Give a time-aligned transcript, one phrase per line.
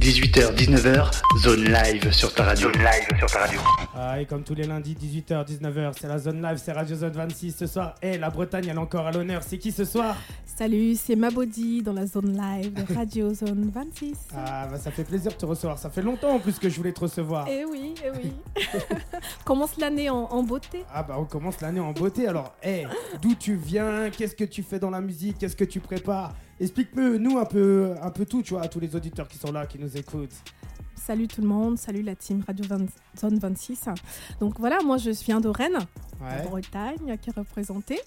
[0.00, 2.72] 18h, 19h, zone live sur ta radio.
[2.72, 3.60] Zone live sur ta radio.
[3.94, 7.12] Ah, et comme tous les lundis, 18h, 19h, c'est la zone live, c'est Radio Zone
[7.12, 7.94] 26 ce soir.
[8.00, 9.42] Et la Bretagne, elle est encore à l'honneur.
[9.46, 10.16] C'est qui ce soir?
[10.46, 14.14] Salut, c'est Mabodi dans la zone live de Radio Zone 26.
[14.34, 15.78] Ah, bah ça fait plaisir de te recevoir.
[15.78, 17.46] Ça fait longtemps en plus que je voulais te recevoir.
[17.50, 18.32] Eh oui, eh oui.
[19.44, 20.82] Commence l'année en, en beauté.
[20.94, 22.26] Ah, bah on commence l'année en beauté.
[22.26, 22.86] Alors, hé,
[23.20, 24.08] d'où tu viens?
[24.08, 25.36] Qu'est-ce que tu fais dans la musique?
[25.38, 26.32] Qu'est-ce que tu prépares?
[26.60, 29.50] Explique-nous nous un peu, un peu tout, tu vois, à tous les auditeurs qui sont
[29.50, 30.34] là, qui nous écoutent.
[30.94, 32.86] Salut tout le monde, salut la team Radio 20
[33.18, 33.86] Zone 26.
[34.38, 35.78] Donc voilà, moi je viens de Rennes,
[36.20, 36.42] Ouais.
[36.44, 37.98] Bretagne, qui est représentée.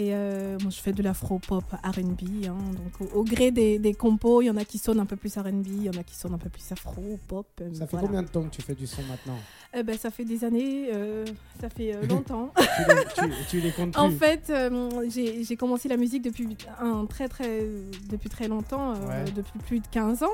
[0.00, 2.46] Et euh, moi je fais de l'afro-pop RB.
[2.46, 2.56] hein.
[2.72, 5.16] donc au, au gré des, des compos, il y en a qui sonnent un peu
[5.16, 7.46] plus RB, il y en a qui sonnent un peu plus afro-pop.
[7.60, 8.06] euh, Ça fait voilà.
[8.06, 9.36] combien de temps que tu fais du son maintenant
[9.74, 11.26] Eh ben, Ça fait des années, euh,
[11.60, 12.50] ça fait euh, longtemps.
[12.56, 13.04] tu, les,
[13.34, 16.48] tu- tu les comptes plus En fait, euh, j'ai commencé la musique depuis
[16.80, 17.60] un très très
[18.08, 19.30] depuis très longtemps, euh, Ouais.
[19.36, 20.28] depuis plus de 15 ans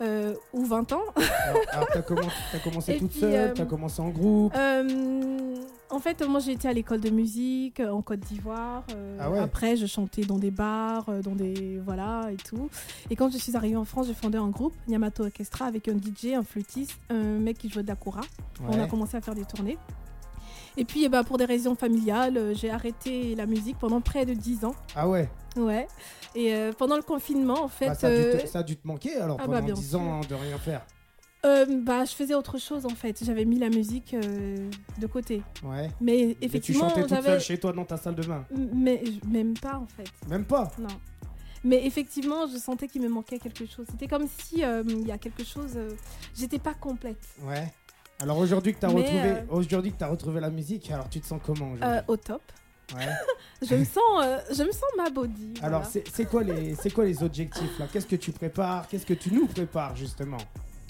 [0.00, 1.00] euh, ou 20 ans.
[1.16, 4.52] Alors, alors, t'as commen- t'as commencé Et toute puis, seule, euh, t'as commencé en groupe.
[4.56, 5.54] Euh,
[5.88, 8.82] en fait, moi j'ai été à l'école de musique euh, en Côte d'Ivoire.
[8.94, 9.38] euh, Ah ouais.
[9.38, 12.68] Après, je chantais dans des bars, euh, dans des voilà et tout.
[13.10, 15.96] Et quand je suis arrivée en France, j'ai fondé un groupe Yamato Orchestra avec un
[15.96, 18.20] DJ, un flûtiste, un mec qui jouait de la kora.
[18.68, 18.88] On a Ouais.
[18.88, 19.78] commencé à faire des tournées.
[20.78, 24.26] Et puis, eh ben, pour des raisons familiales, euh, j'ai arrêté la musique pendant près
[24.26, 24.74] de 10 ans.
[24.94, 25.88] Ah ouais Ouais.
[26.36, 28.62] Et euh, pendant le confinement, en fait, Bah, ça, a dû euh, te, ça a
[28.62, 30.00] dû te manquer alors ah pendant bah, bien 10 sûr.
[30.00, 30.86] ans de rien faire.
[31.46, 33.24] euh, bah, je faisais autre chose en fait.
[33.24, 35.42] J'avais mis la musique euh, de côté.
[35.64, 35.90] Ouais.
[36.00, 38.44] Mais Et tu effectivement, chantais toute seule chez toi dans ta salle de bain?
[38.74, 40.08] Mais même pas en fait.
[40.28, 40.70] Même pas?
[40.78, 40.88] Non.
[41.64, 43.86] Mais effectivement, je sentais qu'il me manquait quelque chose.
[43.90, 45.72] C'était comme si euh, il y a quelque chose.
[45.76, 45.90] euh,
[46.36, 47.18] J'étais pas complète.
[47.42, 47.72] Ouais.
[48.20, 51.20] Alors aujourd'hui que t'as Mais, retrouvé, euh, aujourd'hui que t'as retrouvé la musique, alors tu
[51.20, 52.40] te sens comment Euh, au top.
[52.94, 53.06] Ouais.
[53.68, 55.54] Je me sens, euh, je me sens ma body.
[55.62, 56.02] Alors voilà.
[56.12, 57.86] c'est quoi les, c'est quoi les objectifs là?
[57.90, 58.86] Qu'est-ce que tu prépares?
[58.88, 60.36] Qu'est-ce que tu nous prépares justement?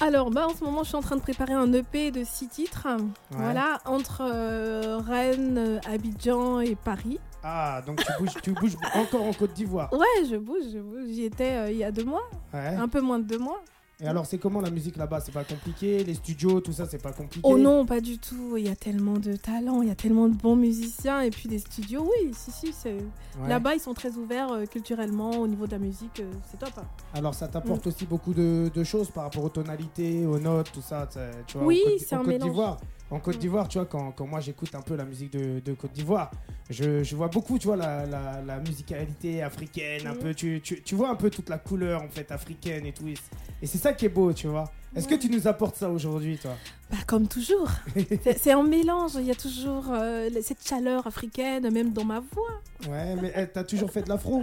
[0.00, 2.48] Alors, bah, en ce moment, je suis en train de préparer un EP de six
[2.48, 2.86] titres.
[2.90, 3.06] Ouais.
[3.30, 7.18] Voilà, entre euh, Rennes, euh, Abidjan et Paris.
[7.42, 9.90] Ah donc tu bouges, tu bouges encore en Côte d'Ivoire?
[9.92, 11.04] Ouais, je bouge, je bouge.
[11.08, 12.74] J'y étais euh, il y a deux mois, Ouais.
[12.74, 13.62] un peu moins de deux mois.
[13.98, 15.20] Et alors c'est comment la musique là-bas?
[15.20, 16.04] C'est pas compliqué?
[16.04, 17.40] Les studios, tout ça, c'est pas compliqué?
[17.48, 18.58] Oh non, pas du tout.
[18.58, 21.22] Il y a tellement de talents, il y a tellement de bons musiciens.
[21.22, 22.86] Et puis des studios, oui, si, si.
[22.88, 23.00] Ouais.
[23.48, 26.20] Là-bas, ils sont très ouverts euh, culturellement au niveau de la musique.
[26.20, 26.72] euh, c'est top.
[26.76, 26.84] hein.
[27.14, 27.88] Alors ça t'apporte Mm.
[27.88, 31.06] aussi beaucoup de, de choses par rapport aux tonalités, aux notes, tout ça.
[31.06, 32.48] t'sais, Tu vois, Oui, Côte- c'est en un Côte mélange.
[32.50, 32.76] d'Ivoire.
[33.10, 33.38] En Côte Mm.
[33.38, 36.30] d'Ivoire, tu vois, quand, quand moi j'écoute un peu la musique de, de Côte d'Ivoire,
[36.70, 40.18] je, je vois beaucoup, tu vois, la, la, la musicalité africaine, un Mm.
[40.18, 43.06] peu, tu, tu, tu vois un peu toute la couleur en fait africaine et tout.
[43.06, 44.70] Et c'est- Et c'est ça qui est beau, tu vois.
[44.94, 46.52] Est-ce que tu nous apportes ça aujourd'hui, toi?
[46.90, 47.70] Bah, comme toujours.
[48.22, 49.12] C'est- c'est un mélange.
[49.16, 52.60] Il y a toujours euh, cette chaleur africaine, même dans ma voix.
[52.88, 54.42] Ouais, mais eh, t'as toujours fait de l'afro?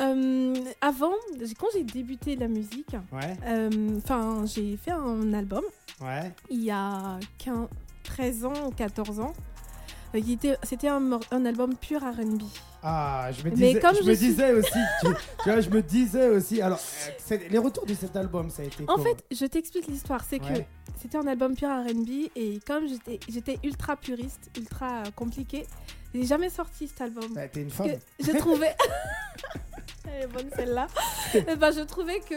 [0.00, 3.98] Euh, avant, j'ai- quand j'ai débuté la musique, Ouais, euh,
[4.46, 5.62] j'ai fait un album
[6.00, 6.32] ouais.
[6.50, 7.68] il y a 15,
[8.02, 9.32] 13 ans ou 14 ans.
[10.14, 12.42] Euh, était- C'était un, un album pur RB.
[12.82, 14.70] Ah, je me Mais disais, comme je je me suis- disais aussi,
[15.02, 15.06] tu,
[15.44, 16.60] tu vois, je me disais aussi.
[16.60, 16.80] Alors,
[17.50, 20.24] les retours de cet album, ça a été En fait, je t'explique l'histoire.
[20.28, 20.52] C'est Ouais.
[20.54, 22.84] que c'était un album pur RB et comme
[23.28, 25.64] j'étais ultra puriste, ultra compliqué,
[26.14, 27.32] j'ai jamais sorti cet album.
[27.34, 27.88] Bah, T'es une femme.
[28.18, 28.74] je trouvais.
[30.06, 30.86] Elle est bonne celle-là.
[31.34, 32.34] Eh ben, je trouvais que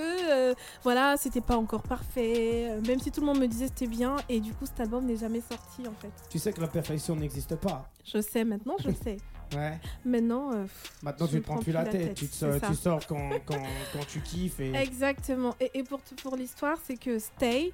[0.52, 0.54] euh,
[0.84, 4.16] voilà, c'était pas encore parfait, euh, même si tout le monde me disait c'était bien,
[4.30, 6.12] et du coup cet album n'est jamais sorti en fait.
[6.30, 7.90] Tu sais que la perfection n'existe pas.
[8.06, 9.18] Je sais maintenant, je sais.
[9.56, 9.78] Ouais.
[10.06, 10.66] Maintenant, euh,
[11.04, 11.92] Maintenant, Je tu te prends plus la tête.
[12.08, 12.68] tête, Tu, te sors, ça.
[12.68, 13.62] tu sors quand, quand,
[13.94, 14.60] quand tu kiffes.
[14.60, 14.74] Et...
[14.76, 15.56] exactement.
[15.60, 17.74] Et, et pour, pour l'histoire, c'est que Stay,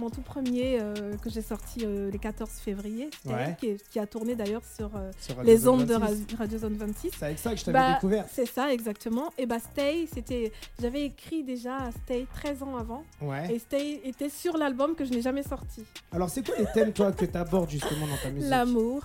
[0.00, 3.56] mon tout premier euh, que j'ai sorti euh, le 14 février, Stay, Ouais.
[3.58, 6.26] qui, est- qui a tourné d'ailleurs sur euh, sur les Zone ondes de 26.
[6.34, 7.10] Ra- Radio Zone 26.
[7.18, 8.26] C'est avec ça que je t'avais Bah, découvert.
[8.30, 9.30] C'est ça, exactement.
[9.38, 10.52] Et bah, Stay, c'était.
[10.80, 13.04] J'avais écrit déjà Stay 13 ans avant.
[13.20, 13.54] Ouais.
[13.54, 15.84] Et Stay était sur l'album que je n'ai jamais sorti.
[16.12, 18.50] Alors, c'est quoi les thèmes, toi, que tu abordes justement dans ta musique?
[18.50, 19.02] L'amour.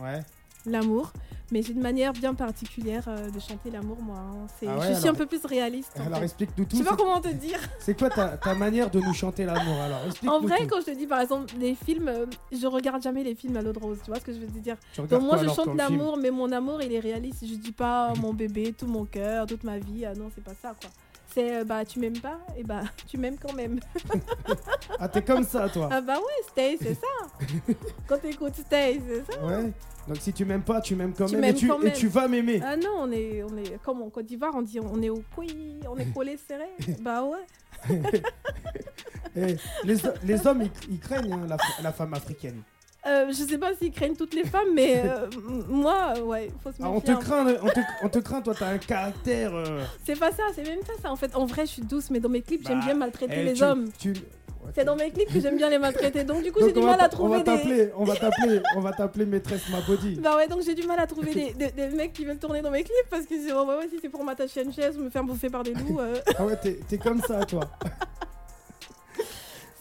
[0.00, 0.22] Ouais.
[0.66, 1.12] L'amour.
[1.50, 4.16] Mais j'ai une manière bien particulière euh, de chanter l'amour, moi.
[4.16, 4.46] hein.
[4.58, 5.92] C'est- Ah ouais, je suis un peu plus réaliste.
[6.00, 6.24] en Alors, fait.
[6.24, 6.76] explique-nous Je tout.
[6.78, 7.58] sais pas comment te dire.
[7.78, 10.68] C'est quoi ta, ta manière de nous chanter l'amour Alors, En vrai, tout.
[10.68, 13.60] quand je te dis par exemple les films, euh, je regarde jamais les films à
[13.60, 13.98] l'eau de rose.
[14.02, 14.76] Tu vois ce que je veux te dire?
[14.96, 17.44] Donc moi, je chante l'amour, mais mon amour, il est réaliste.
[17.46, 20.06] Je dis pas mon bébé, tout mon cœur, toute ma vie.
[20.06, 20.88] Ah non, c'est pas ça, quoi.
[21.34, 23.78] C'est euh, bah tu m'aimes pas, et bah tu m'aimes quand même.
[24.98, 27.72] Ah, t'es comme ça, toi Ah bah ouais, Stay, c'est ça.
[28.06, 29.44] quand t'écoutes Stay, c'est ça.
[29.44, 29.72] Ouais.
[30.06, 31.44] Donc, si tu m'aimes pas, tu m'aimes quand Tu même.
[31.50, 31.92] Et tu, quand et même.
[31.92, 32.60] tu vas m'aimer.
[32.64, 35.22] Ah non, on est, on est comme en Côte d'Ivoire, on dit on est au
[35.34, 36.68] couille, on est collé serré.
[37.00, 37.92] bah ouais.
[39.34, 42.62] Eh, les, les hommes, ils, ils craignent hein, la, la femme africaine.
[43.04, 45.26] Euh, je sais pas s'ils craignent toutes les femmes, mais euh,
[45.68, 47.14] moi, ouais, faut se Ah, on, méfier.
[47.14, 49.52] te craint, on, te, on te craint, toi, t'as un caractère.
[49.54, 51.10] euh, C'est pas ça, c'est même pas ça.
[51.10, 53.34] En fait, en vrai, je suis douce, mais dans mes clips, j'aime Bah, bien maltraiter
[53.38, 53.90] eh, les tu- hommes.
[53.98, 54.14] tu-
[54.76, 56.22] C'est dans mes clips que j'aime bien les maltraiter.
[56.22, 57.90] Donc, du coup, j'ai du mal à t'a- on va trouver des.
[57.96, 60.20] on va t'appeler, on va t'appeler maîtresse ma body.
[60.20, 62.62] Bah ouais, donc j'ai du mal à trouver des, des- des mecs qui veulent tourner
[62.62, 64.96] dans mes clips parce que c'est, ouais, ouais, si c'est pour m'attacher à une chaise
[64.96, 65.98] ou me faire bouffer par des loups,
[66.38, 67.62] Ah ouais, t'es t'es comme ça, toi.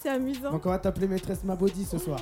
[0.02, 0.52] c'est amusant.
[0.52, 2.20] Donc on va t'appeler maîtresse ma body ce soir.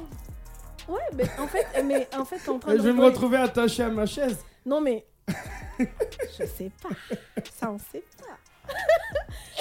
[0.89, 3.83] Ouais, mais en fait, mais en fait, en train de je vais me retrouver attaché
[3.83, 4.37] à ma chaise.
[4.65, 5.05] Non mais
[5.77, 6.89] je sais pas.
[7.59, 8.73] Ça on sait pas.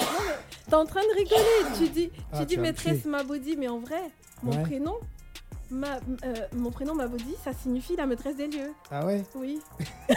[0.01, 0.33] non mais
[0.67, 1.77] t'es en train de rigoler.
[1.77, 3.09] Tu dis, tu Ah, dis maîtresse tuer.
[3.09, 4.01] ma body, mais en vrai,
[4.43, 4.63] mon Ouais.
[4.63, 4.95] prénom,
[5.69, 8.73] ma, euh, mon prénom ma body, ça signifie la maîtresse des lieux.
[8.91, 9.23] Ah ouais?
[9.35, 9.59] Oui.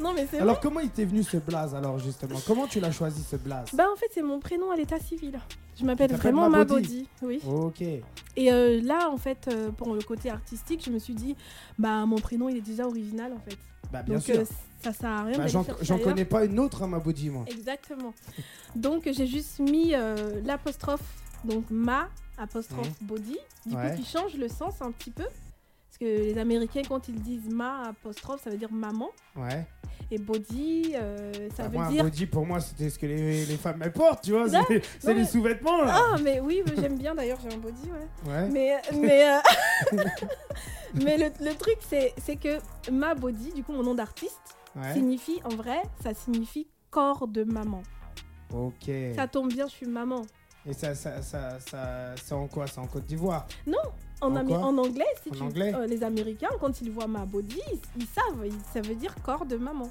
[0.00, 2.38] non mais c'est Alors comment il t'est venu ce blaze alors justement?
[2.46, 3.68] Comment tu l'as choisi ce blaze?
[3.72, 5.38] Bah en fait c'est mon prénom à l'état civil.
[5.78, 7.08] Je m'appelle vraiment ma Mabody body.
[7.22, 7.40] Oui.
[7.46, 7.80] Ok.
[7.82, 11.36] Et euh, là en fait euh, pour le côté artistique, je me suis dit
[11.78, 13.56] bah mon prénom il est déjà original en fait.
[13.92, 14.38] Bah bien Donc sûr.
[14.40, 14.44] euh,
[14.82, 17.44] ça sert à rien Bah, J'en connais pas une autre à ma body moi.
[17.48, 18.12] Exactement.
[18.76, 21.02] Donc j'ai juste mis euh, l'apostrophe,
[21.44, 23.36] donc ma apostrophe body,
[23.66, 23.74] du.
[23.76, 23.90] Ouais.
[23.90, 25.22] coup qui change le sens un petit peu.
[25.22, 29.10] Parce que les Américains quand ils disent ma apostrophe, ça veut dire maman.
[29.36, 29.64] Ouais.
[30.10, 32.04] Et body, euh, ça Bah, veut moi, dire...
[32.04, 34.46] body pour moi c'était ce que les, les femmes elles portent, tu vois.
[34.48, 35.94] Non, C'est non, les mais- sous-vêtements là.
[35.96, 38.30] Ah mais oui, mais j'aime bien d'ailleurs, j'ai un body, ouais.
[38.32, 38.48] Ouais.
[38.50, 39.38] Mais, mais, euh,
[40.94, 42.58] mais le, le truc c'est c'est que
[42.90, 44.40] ma body, du coup mon nom d'artiste,
[44.76, 44.92] Ouais.
[44.92, 47.82] signifie en vrai, ça signifie corps de maman.
[48.52, 48.90] Ok.
[49.14, 50.22] Ça tombe bien, je suis maman.
[50.66, 52.66] Et ça, ça, ça, ça, c'est en quoi?
[52.66, 53.46] C'est en Côte d'Ivoire?
[54.24, 57.78] En, anglais, si En tu- anglais euh, les Américains, quand ils voient ma body, ils,
[58.02, 59.90] ils savent, ils- ça veut dire corps de maman.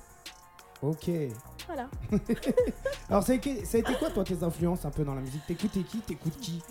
[0.82, 1.10] Ok.
[1.68, 1.88] Voilà.
[3.10, 3.64] Alors ça a, été,
[4.00, 5.46] quoi toi tes influences un peu dans la musique?
[5.48, 6.00] T'écoutes qui?
[6.00, 6.62] T'écoutes qui?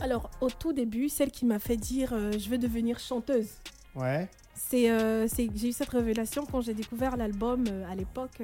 [0.00, 3.48] Alors, au tout début, celle qui m'a fait dire euh, je veux devenir chanteuse,
[3.94, 4.28] Ouais.
[4.54, 8.42] c'est, euh, j'ai eu cette révélation quand j'ai découvert l'album euh, à l'époque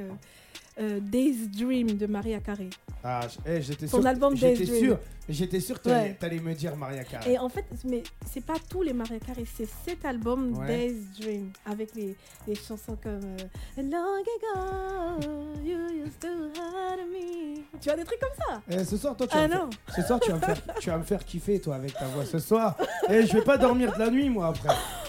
[0.81, 2.71] euh, Days Dream de Maria Carey.
[3.05, 4.07] Ah, eh, j'étais Son sûr.
[4.07, 4.79] album Days Dream.
[4.85, 4.99] sûr.
[5.29, 6.17] J'étais sûr que t'allais Ouais.
[6.19, 7.33] t'allais me dire Maria Carey.
[7.33, 10.67] Et en fait, mais c'est pas tous les Maria Carey, c'est cet album Ouais.
[10.67, 12.17] Days Dream avec les,
[12.49, 17.61] les chansons comme euh, Long ago, you used to hide me.
[17.81, 18.61] Tu as des trucs comme ça?
[18.69, 20.41] Eh, ce soir, toi, tu Ah vas me non faire- ce soir, tu vas, me
[20.43, 22.25] faire, tu vas me faire kiffer, toi, avec ta voix.
[22.25, 22.77] Ce soir,
[23.09, 24.69] et je vais pas dormir de la nuit, moi, après.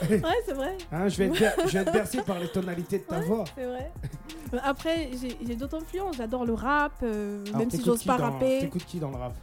[0.09, 0.77] Ouais, c'est vrai.
[0.91, 3.25] Hein, je, vais être, je vais être bercé par les tonalités de ta Ouais.
[3.25, 3.43] voix.
[3.55, 3.91] C'est vrai.
[4.63, 6.18] Après, j'ai j'ai d'autres influences.
[6.18, 8.59] J'adore le rap, euh, Alors, même si j'ose pas dans- rapper.
[8.59, 9.33] T'écoutes qui dans le rap?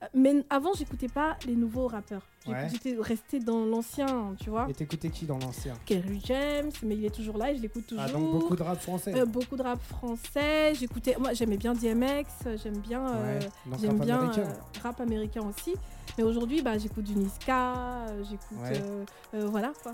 [0.00, 2.22] Euh, Mais avant, j'écoutais pas les nouveaux rappeurs.
[2.46, 2.68] J'ai- Ouais.
[2.70, 4.66] J'étais restée dans l'ancien, tu vois.
[4.70, 5.74] Et t'écoutais qui dans l'ancien?
[5.86, 8.04] Kerry James, mais il est toujours là et je l'écoute toujours.
[8.06, 9.12] Ah, donc beaucoup de rap français.
[9.18, 10.72] Euh, beaucoup de rap français.
[10.76, 12.26] J'écoutais, moi, j'aimais bien DMX.
[12.62, 13.48] J'aime bien, euh, ouais.
[13.80, 14.42] J'aime rap bien américain.
[14.42, 15.74] euh, rap américain aussi.
[16.16, 18.06] Mais aujourd'hui, bah, j'écoute du Niska.
[18.22, 18.58] J'écoute,
[19.32, 19.44] Ouais.
[19.46, 19.92] voilà quoi.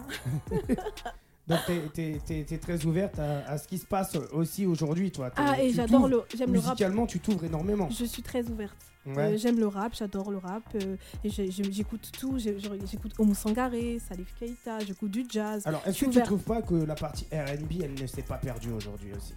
[1.46, 1.58] Donc
[1.92, 5.30] t'es t'es- t'es très ouverte à, à ce qui se passe aussi aujourd'hui, toi.
[5.36, 6.70] Ah et tu j'adore le, j'aime le rap.
[6.70, 7.88] Musicalement, tu t'ouvres énormément.
[7.90, 8.76] Je suis très ouverte.
[9.06, 9.34] Ouais.
[9.34, 10.62] Euh, j'aime le rap, j'adore le rap.
[10.76, 12.38] euh, j'écoute tout.
[12.38, 15.62] J'écoute Oumou Sangaré, Salif Keita, j'écoute du jazz.
[15.66, 16.26] Alors, est-ce que tu ouverte.
[16.26, 19.34] trouves pas que la partie R&B, elle ne s'est pas perdue aujourd'hui aussi?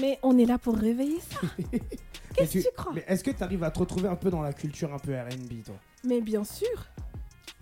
[0.00, 1.40] Mais on est là pour réveiller ça.
[2.34, 2.92] Qu'est-ce que tu crois?
[2.94, 5.12] Mais est-ce que tu arrives à te retrouver un peu dans la culture un peu
[5.14, 5.74] R&B, toi?
[6.04, 6.86] Mais bien sûr,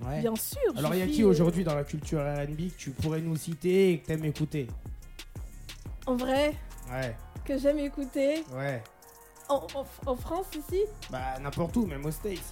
[0.04, 0.20] Ouais.
[0.20, 0.58] bien sûr.
[0.76, 3.36] Alors, il y a qui euh, aujourd'hui dans la culture R&B que tu pourrais nous
[3.36, 4.66] citer et que t'aimes écouter?
[6.06, 6.54] En vrai,
[6.92, 8.44] Ouais, que j'aime écouter.
[8.54, 8.82] ouais.
[9.48, 12.42] En, en- en France ici, Bah, n'importe où, même aux States.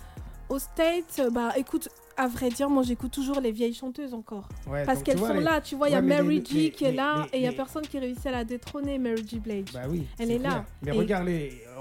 [0.49, 4.49] aux States, euh, bah écoute, à vrai dire, moi j'écoute toujours les vieilles chanteuses encore.
[4.69, 6.71] Ouais, Parce qu'elles sont les- là, tu vois, il y a Mary les- G les-
[6.71, 9.39] qui est là et il y a personne qui réussit à la détrôner, Mary G.
[9.41, 9.73] Blige.
[9.73, 10.07] Bah oui.
[10.19, 10.65] Elle est là.
[10.83, 11.29] Mais Et- regarde,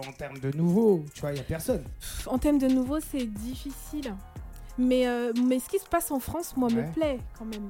[0.07, 1.83] en termes de nouveaux, tu vois, il y a personne.
[2.25, 4.13] En thème de nouveau, c'est difficile.
[4.77, 6.87] Mais, euh, mais ce qui se passe en France, moi, Ouais.
[6.87, 7.67] me plaît quand même.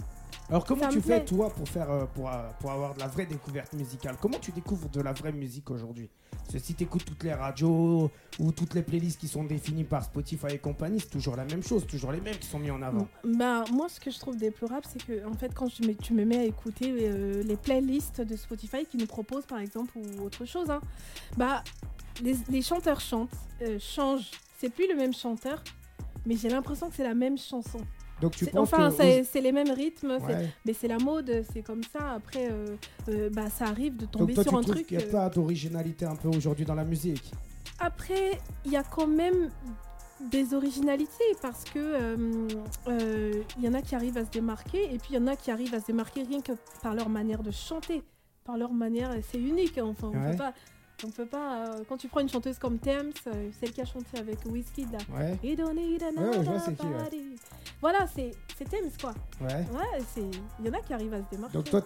[0.49, 1.25] Alors comment Ça tu fais plaît.
[1.25, 4.17] toi pour faire euh, pour, euh, pour avoir de la vraie découverte musicale?
[4.21, 6.09] Comment tu découvres de la vraie musique aujourd'hui?
[6.31, 9.85] Parce que si tu écoutes toutes les radios ou toutes les playlists qui sont définies
[9.85, 12.69] par Spotify et compagnie, c'est toujours la même chose, toujours les mêmes qui sont mis
[12.71, 13.07] en avant.
[13.23, 16.13] Bah, moi, ce que je trouve déplorable, c'est que en fait, quand tu me, tu
[16.13, 20.23] me mets à écouter euh, les playlists de Spotify qui nous proposent, par exemple, ou
[20.23, 20.81] autre chose, hein,
[21.37, 21.63] bah,
[22.21, 23.29] les, les chanteurs chantent,
[23.61, 24.29] euh, changent.
[24.59, 25.63] C'est plus le même chanteur,
[26.25, 27.79] mais j'ai l'impression que c'est la même chanson.
[28.21, 30.47] Donc tu penses Enfin, c'est les mêmes rythmes, Ouais.
[30.65, 32.13] mais c'est la mode, c'est comme ça.
[32.13, 32.77] Après, euh,
[33.09, 34.87] euh, bah, ça arrive de Donc tomber toi sur tu un truc.
[34.87, 37.31] qu'il n'y a euh, pas d'originalité un peu aujourd'hui dans la musique?
[37.79, 39.49] Après, il y a quand même
[40.31, 42.47] des originalités parce que euh,
[42.87, 45.27] euh, il y en a qui arrivent à se démarquer et puis il y en
[45.27, 48.03] a qui arrivent à se démarquer rien que par leur manière de chanter,
[48.45, 49.77] par leur manière, c'est unique.
[49.81, 50.31] Enfin, on Ouais.
[50.31, 50.53] peut pas,
[51.05, 51.65] on peut pas.
[51.67, 54.91] euh, quand tu prends une chanteuse comme Thames, euh, celle qui a chanté avec Wizkid
[54.91, 54.97] là.
[55.17, 55.37] Ouais.
[55.43, 57.21] You don't need Ouais, vois qui, ouais.
[57.81, 59.13] Voilà, c'est c'est Thames quoi.
[59.41, 59.65] Ouais.
[59.73, 60.23] Ouais, c'est
[60.59, 61.57] il y en a qui arrivent à se démarquer.
[61.57, 61.81] Donc toi,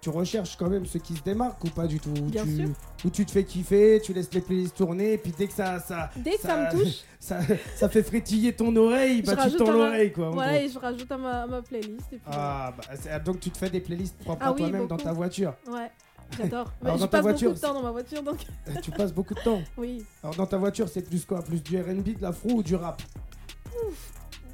[0.00, 2.10] tu recherches quand même ceux qui se démarquent ou pas du tout?
[2.12, 2.68] Bien tu, sûr.
[3.04, 5.78] Où tu te fais kiffer, tu laisses les playlists tourner, et puis dès que ça,
[5.80, 7.38] ça, Dès que ça, me touche, ça,
[7.76, 10.30] ça fait frétiller ton oreille, bah tu tends l'oreille quoi.
[10.30, 10.60] voilà, gros.
[10.66, 12.12] et je rajoute à ma, à ma playlist.
[12.12, 14.86] Et puis, Ah, bah, donc tu te fais des playlists propres Ah à oui, toi-même
[14.86, 15.54] dans ta voiture.
[15.68, 15.90] Ouais,
[16.36, 16.72] j'adore.
[16.82, 18.90] Alors, je dans ta passe voiture, beaucoup de temps dans ma voiture, donc Euh, tu
[18.90, 19.62] passes beaucoup de temps.
[19.76, 21.42] oui, Alors dans ta voiture, c'est plus quoi?
[21.42, 23.02] Plus du R&B, de l'afro ou du rap?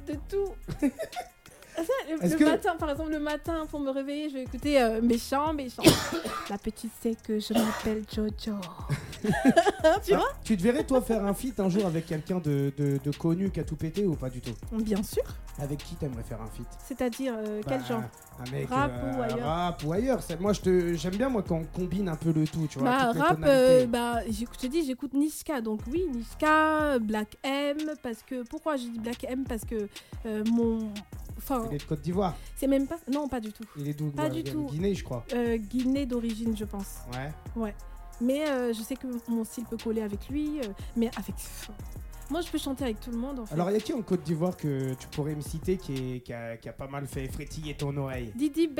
[0.07, 0.53] De tout.
[1.75, 4.35] Ah, ça, le, Est-ce le que- matin, par exemple, le matin, pour me réveiller, je
[4.35, 5.81] vais écouter euh, Méchant, Méchant.
[6.51, 8.59] La petite sait que je m'appelle Jojo.
[10.05, 12.99] tu vois Tu te verrais toi faire un feat un jour avec quelqu'un de, de-
[13.03, 14.53] de connu qui a tout pété ou pas du tout?
[14.71, 15.23] Bien sûr.
[15.59, 16.65] Avec qui t'aimerais faire un feat?
[16.83, 18.01] C'est-à-dire, euh, quel Bah, genre?
[18.45, 19.47] Un mec Rap euh, ou ailleurs?
[19.47, 20.23] Rap ou ailleurs.
[20.23, 22.79] C'est- Moi, je te, j'aime bien moi quand on combine un peu le tout, tu
[22.79, 22.89] vois.
[22.89, 23.83] Bah, toutes les rap, tonalités.
[23.83, 25.61] euh, bah, j'écoute- je te dis, j'écoute Niska.
[25.61, 27.77] Donc, oui, Niska, Black M.
[28.01, 29.43] Parce que, pourquoi j'ai dit Black M?
[29.47, 29.87] Parce que
[30.25, 30.89] euh, mon.
[31.37, 32.35] Enfin, Il est de Côte d'Ivoire.
[32.55, 32.97] c'est même pas.
[33.11, 33.63] Non, pas du tout.
[33.77, 34.09] Il est d'où?
[34.11, 34.65] Pas ouais, du il vient de tout.
[34.71, 35.23] Guinée, je crois.
[35.33, 36.99] Euh, Guinée d'origine, je pense.
[37.55, 37.73] Ouais.
[38.23, 40.59] Mais euh, je sais que mon style peut coller avec lui.
[40.59, 40.63] euh,
[40.95, 41.35] mais avec.
[42.29, 43.53] moi, je peux chanter avec tout le monde, en fait.
[43.53, 46.19] Alors, il y a qui en Côte d'Ivoire que tu pourrais me citer qui, est-
[46.21, 48.31] qui, a, qui a pas mal fait frétiller ton oreille?
[48.35, 48.79] Didi B.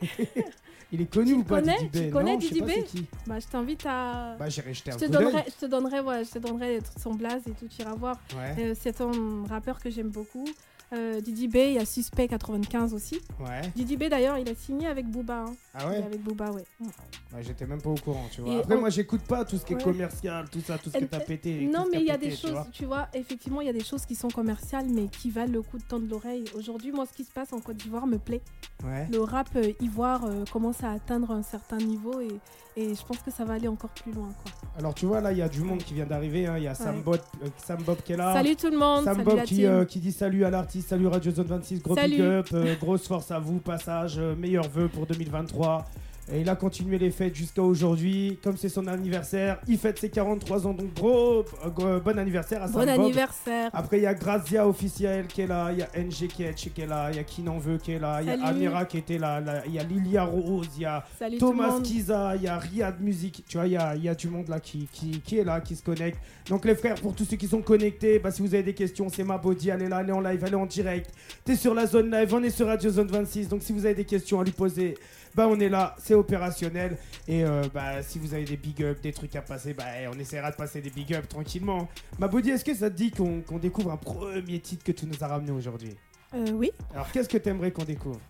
[0.92, 1.76] Il est connu Tu ou le pas connais?
[1.78, 2.70] Didi Tu B connais Non, je sais Didi pas B?
[2.74, 3.06] c'est qui.
[3.26, 4.34] Bah, je t'invite à.
[4.38, 5.24] Bah, j'irai jeter un je te coup d'œil.
[5.24, 8.16] donnerai, je te donnerai, je te donnerai son blaze et tout, tu iras voir.
[8.36, 10.44] Ouais, Euh, c'est un rappeur que j'aime beaucoup.
[10.92, 13.20] Euh, Didi B, il y a Suspect 95 aussi.
[13.40, 13.60] ouais.
[13.76, 15.44] Didi B d'ailleurs, il a signé avec Booba.
[15.46, 15.54] hein.
[15.74, 16.64] Ah Il est ouais avec Booba, ouais.
[16.80, 16.86] Mm.
[17.32, 18.52] Ouais, J'étais même pas au courant, tu vois.
[18.54, 19.82] Et Après, on- moi, j'écoute pas tout ce qui est Ouais.
[19.84, 21.60] commercial, tout ça, tout ce que Euh, t'as pété.
[21.72, 22.66] Non, ce mais il y a pété, des tu choses, vois.
[22.72, 25.62] tu vois, effectivement, il y a des choses qui sont commerciales, mais qui valent le
[25.62, 26.44] coup de tendre l'oreille.
[26.56, 28.40] Aujourd'hui, moi, ce qui se passe en Côte d'Ivoire me plaît.
[28.84, 29.06] Ouais.
[29.12, 32.40] Le rap euh, ivoire euh, commence à atteindre un certain niveau et,
[32.76, 34.32] et je pense que ça va aller encore plus loin.
[34.42, 34.52] Quoi.
[34.78, 36.46] Alors, tu vois, là, il y a du monde qui vient d'arriver.
[36.46, 36.56] hein.
[36.56, 37.16] Il y a Sam, euh,
[37.58, 38.32] Sam Bob qui est là.
[38.32, 39.66] Salut tout le monde, Sam salut Bob la qui, team.
[39.66, 42.16] euh, qui dit salut à l'artiste, salut Radio Zone 26, gros Salut.
[42.16, 45.84] big up, euh, grosse force à vous, passage, euh, meilleurs vœux pour 2023.
[46.32, 48.38] Et il a continué les fêtes jusqu'à aujourd'hui.
[48.42, 52.62] Comme c'est son anniversaire, il fête ses 43 ans, donc gros, euh, gros- bon anniversaire
[52.62, 53.70] à Bon anniversaire.
[53.72, 56.54] Après, il y a Grazia officiel qui est là, il y a NG qui est,
[56.54, 58.34] qui est là, il y a Qui n'en veut qui est là, il y a.
[58.46, 61.80] Amira qui était là, il y a Lilia Rose, il y a Salut Thomas.
[61.82, 64.28] Kiza, il y a Riyad Music, tu vois, il y a, il y a du
[64.28, 66.18] monde là qui, qui, qui est là, qui se connecte.
[66.48, 69.08] Donc les frères, pour tous ceux qui sont connectés, bah, si vous avez des questions,
[69.08, 71.10] c'est ma body, elle est là, elle est en live, elle est en direct.
[71.44, 73.94] T'es sur la zone live, on est sur Radio Zone 26, donc si vous avez
[73.94, 74.94] des questions à lui poser,
[75.34, 76.96] bah on est là, c'est opérationnel.
[77.28, 80.18] Et euh, bah si vous avez des big up, des trucs à passer, bah on
[80.18, 81.88] essaiera de passer des big up tranquillement.
[82.18, 85.06] Ma body, est-ce que ça te dit qu'on qu'on découvre un premier titre que tu
[85.06, 85.94] nous as ramené aujourd'hui?
[86.34, 86.70] Euh, oui.
[86.92, 88.20] Alors qu'est-ce que t'aimerais qu'on découvre?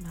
[0.00, 0.08] Bah,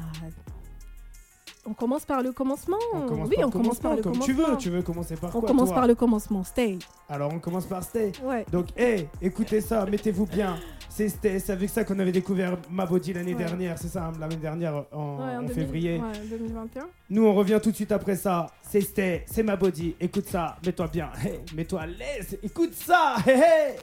[1.65, 2.77] on commence par le commencement.
[2.93, 4.25] On commence oui, par on commence par le comme commencement.
[4.35, 6.43] tu veux, tu veux commencer par on quoi commence toi par le commencement.
[6.43, 6.79] Stay.
[7.09, 8.11] Alors on commence par Stay.
[8.23, 8.45] Ouais.
[8.51, 10.57] Donc, hé, écoutez ça, mettez-vous bien.
[10.89, 13.43] C'est Stay, c'est avec ça qu'on avait découvert Ma Body l'année Ouais.
[13.43, 15.97] dernière, c'est ça, hein, l'année dernière en, Ouais, en 2000 février.
[15.99, 16.87] Ouais, 2021.
[17.09, 18.47] Nous, on revient tout de suite après ça.
[18.61, 19.95] C'est Stay, c'est Ma Body.
[20.01, 23.75] Écoute ça, mets-toi bien, hey, mets-toi à l'aise, écoute ça, hé hé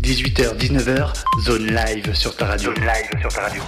[0.00, 1.12] 18h, 19h,
[1.44, 2.72] zone live sur ta radio.
[2.74, 3.62] Zone live sur ta radio.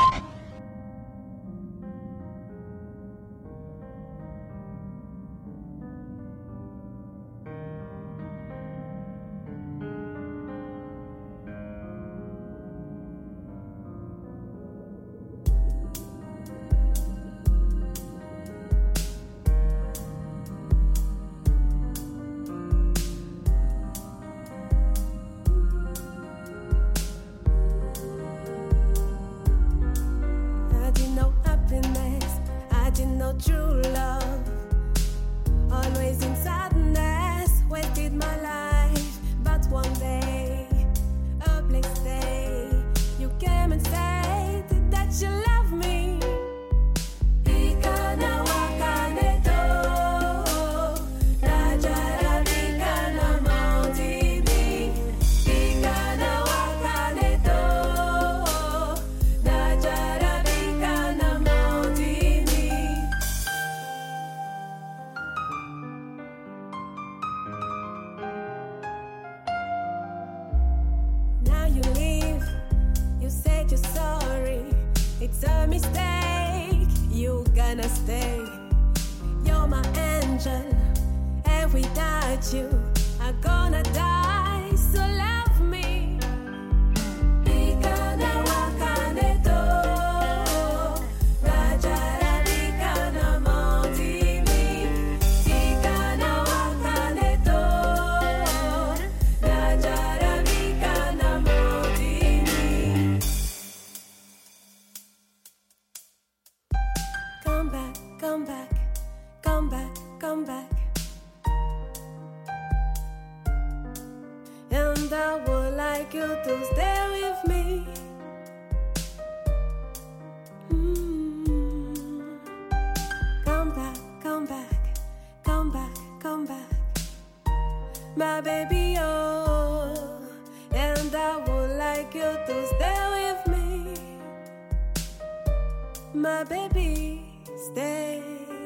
[136.15, 137.23] My baby.
[137.57, 138.60] Stay.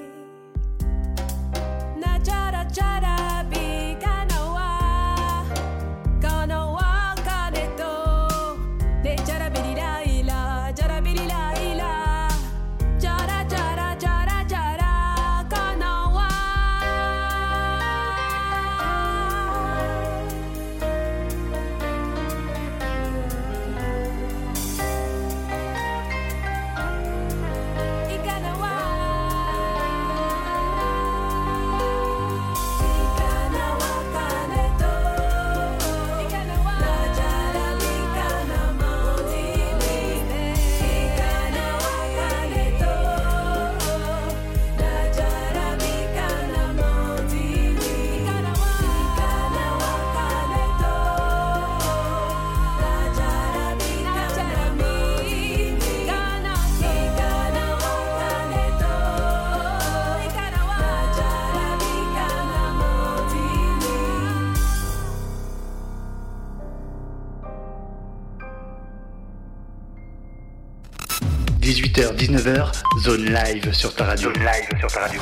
[72.45, 74.29] 19h, zone live sur ta radio.
[74.31, 75.21] Zone live sur ta radio.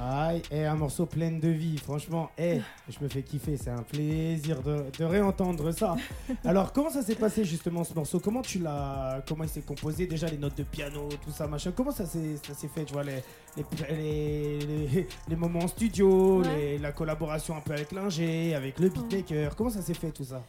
[0.00, 3.82] Aïe, et un morceau plein de vie, franchement, eh, je me fais kiffer, c'est un
[3.82, 5.96] plaisir de, de réentendre ça.
[6.44, 8.20] Alors, comment ça s'est passé justement ce morceau?
[8.20, 11.72] Comment tu l'as, comment il s'est composé Déjà les notes de piano, tout ça, machin?
[11.76, 13.20] Comment ça s'est, ça s'est fait Tu vois les,
[13.56, 16.48] les, les, les- les moments en studio, Ouais.
[16.56, 19.56] les- la collaboration un peu avec l'ingé, avec le beatmaker?
[19.56, 20.44] Comment ça s'est fait tout ça?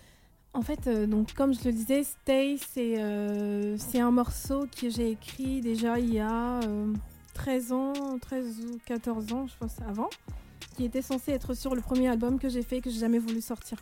[0.53, 4.89] En fait, euh, donc, comme je le disais, Stay, c'est euh, c'est un morceau que
[4.89, 6.93] j'ai écrit déjà il y a euh,
[7.33, 10.09] 13 ans, 13 ou 14 ans, je pense, avant,
[10.75, 13.39] qui était censé être sur le premier album que j'ai fait, que j'ai jamais voulu
[13.39, 13.77] sortir.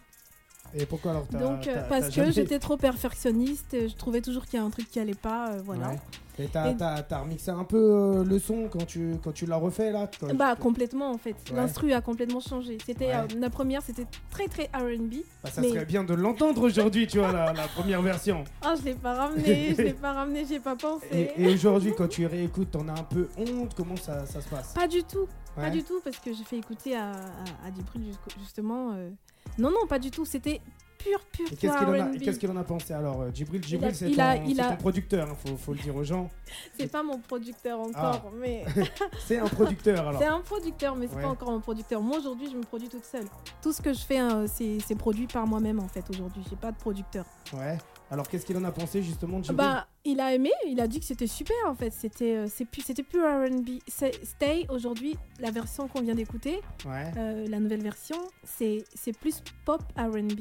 [0.75, 4.59] Et pourquoi alors t'as- donc, euh, parce que j'étais trop perfectionniste, je trouvais toujours qu'il
[4.59, 5.89] y a un truc qui allait pas, euh, voilà.
[5.89, 5.99] Ouais.
[6.41, 10.09] Et t'as, remixé un peu euh, le son quand tu, quand tu l'as refait là
[10.21, 11.35] quand- Bah complètement en fait.
[11.49, 11.57] Ouais.
[11.57, 12.77] L'instru a complètement changé.
[12.85, 13.13] C'était Ouais.
[13.15, 15.15] euh, la première, c'était très très R&B.
[15.43, 18.45] Bah, ça mais- serait bien de l'entendre aujourd'hui, tu vois, la, la première version.
[18.61, 21.07] Ah, je l'ai pas ramené, je l'ai pas ramené, j'y ai pas pensé.
[21.11, 23.73] Et, et aujourd'hui, quand tu réécoutes, t'en as un peu honte?
[23.75, 24.71] Comment ça, ça se passe?
[24.73, 25.27] Pas du tout,
[25.57, 28.93] pas du tout, parce que j'ai fait écouter à, à, jusqu- justement.
[28.93, 29.09] euh,
[29.57, 30.25] Non, non, pas du tout.
[30.25, 30.61] C'était
[30.97, 32.19] pur, pur, Et pur qu'est-ce qu'il en, a- R&B.
[32.19, 34.35] qu'est-ce qu'il en a pensé alors euh, Djibril, Il Djibril a- c'est il ton, a-
[34.35, 36.29] il c'est a- ton producteur, hein, faut, faut le dire aux gens.
[36.79, 38.09] C'est pas mon producteur Ah.
[38.15, 38.65] encore, mais
[39.25, 40.19] C'est un producteur alors.
[40.21, 41.21] c'est un producteur, mais c'est Ouais.
[41.21, 42.01] pas encore un producteur.
[42.01, 43.25] Moi aujourd'hui, je me produis toute seule.
[43.61, 46.03] Tout ce que je fais, hein, c'est c'est produit par moi-même en fait.
[46.09, 47.25] Aujourd'hui, j'ai pas de producteur.
[47.53, 47.77] Ouais.
[48.11, 50.99] Alors qu'est-ce qu'il en a pensé justement Djibril Bah, il a aimé, il a dit
[50.99, 51.91] que c'était super en fait.
[51.91, 53.79] C'était euh, c'est plus, c'était plus R&B.
[53.87, 57.11] Stay aujourd'hui, la version qu'on vient d'écouter, Ouais.
[57.17, 60.39] euh, la nouvelle version, c'est c'est plus pop R&B.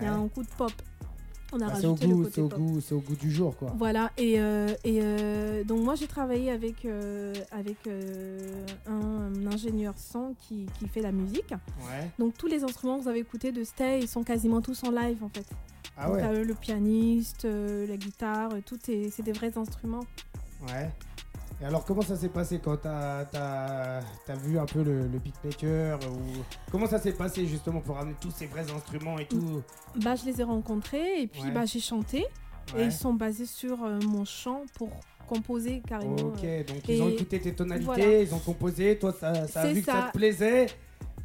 [0.00, 0.72] Il y a un coup de pop.
[1.52, 2.58] On a Bah, c'est au rajouté le côté au pop.
[2.58, 3.72] goût, c'est au goût du jour quoi.
[3.76, 6.86] Voilà, et, euh, et euh, donc moi j'ai travaillé avec,
[7.52, 7.76] avec
[8.86, 11.50] un, ingénieur son qui, qui fait la musique.
[11.50, 12.10] Ouais.
[12.18, 14.90] Donc tous les instruments que vous avez écoutés de Stay, ils sont quasiment tous en
[14.90, 15.46] live en fait.
[15.96, 16.24] Ah Donc, ouais.
[16.24, 20.04] euh, le pianiste, euh, la guitare, euh, tout est, c'est des vrais instruments.
[20.68, 20.90] Ouais.
[21.62, 26.00] Et alors comment ça s'est passé quand t'as as, vu un peu le, le beatmaker
[26.10, 29.62] ou comment ça s'est passé justement pour amener tous ces vrais instruments et tout?
[29.96, 31.50] Bah je les ai rencontrés et puis Ouais.
[31.52, 32.26] bah, j'ai chanté
[32.76, 34.90] et ils sont basés sur euh, mon chant pour
[35.28, 36.16] composer carrément.
[36.16, 38.20] Ok, donc ils ont écouté tes tonalités, voilà.
[38.20, 40.10] ils ont composé, toi ça, ça a vu que ça.
[40.12, 40.66] te plaisait.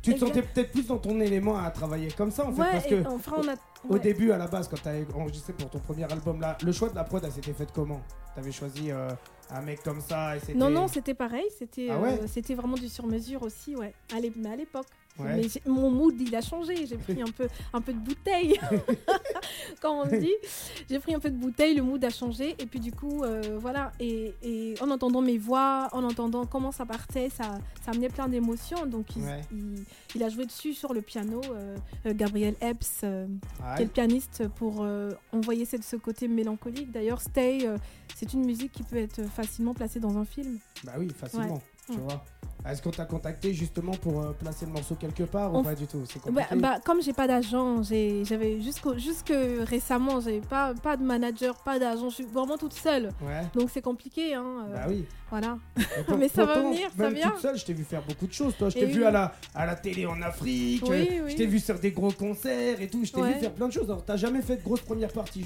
[0.02, 2.72] Tu te sentais peut-être plus dans ton élément à travailler comme ça en fait ouais,
[2.72, 3.54] parce que enfin on a.
[3.90, 4.00] au ouais.
[4.00, 6.90] début à la base quand tu as enregistré pour ton premier album là, le choix
[6.90, 8.02] de la prod elle s'était faite comment?
[8.36, 9.10] T'avais choisi euh,
[9.52, 12.76] un mec comme ça et Non, non, c'était pareil, c'était Ah ouais euh, c'était vraiment
[12.76, 13.94] du sur-mesure aussi, ouais.
[14.16, 14.86] À mais à l'époque.
[15.18, 15.36] Ouais.
[15.36, 16.86] Mais mon mood, il a changé.
[16.86, 18.58] J'ai pris un peu, un peu de bouteille,
[19.82, 20.32] comme on dit.
[20.90, 22.56] J'ai pris un peu de bouteille, le mood a changé.
[22.60, 23.92] Et puis du coup, euh, voilà.
[24.00, 28.30] Et, et en entendant mes voix, en entendant comment ça partait, ça, ça amenait plein
[28.30, 28.86] d'émotions.
[28.86, 29.42] Donc il, Ouais.
[29.52, 29.84] il-
[30.16, 31.76] il a joué dessus sur le piano, euh,
[32.16, 33.28] Gabriel Epps, euh,
[33.76, 34.86] qui est le pianiste, pour
[35.34, 36.92] envoyer ce, ce côté mélancolique.
[36.92, 37.68] D'ailleurs, Stay,
[38.16, 40.58] c'est une musique qui peut être facilement placée dans un film.
[40.84, 41.98] Bah oui, facilement, tu Ouais.
[42.04, 42.24] vois.
[42.70, 45.88] Est-ce qu'on t'a contacté justement pour euh, placer le morceau quelque part ou pas du
[45.88, 46.04] tout?
[46.06, 46.56] C'est Bah, compliqué.
[46.62, 51.80] bah, comme j'ai pas d'agent, j'avais jusqu'au jusque récemment, j'avais pas pas de manager, pas
[51.80, 53.12] d'agent, je suis vraiment toute seule.
[53.22, 53.44] Ouais.
[53.56, 54.66] Donc c'est compliqué, hein.
[54.68, 55.06] euh, Bah oui.
[55.30, 55.58] Voilà.
[56.08, 57.30] Pour- Mais ça va venir, ça vient.
[57.30, 58.54] toute seule, je t'ai vu faire beaucoup de choses.
[58.58, 59.06] Toi, je t'ai vu oui.
[59.06, 60.84] à la, à la télé en Afrique.
[60.90, 61.32] Oui, euh, oui.
[61.32, 63.06] Je t'ai vu sur des gros concerts et tout.
[63.06, 63.34] Je t'ai Ouais.
[63.36, 63.86] vu faire plein de choses.
[63.90, 65.46] Alors, t'as jamais fait de grosse première partie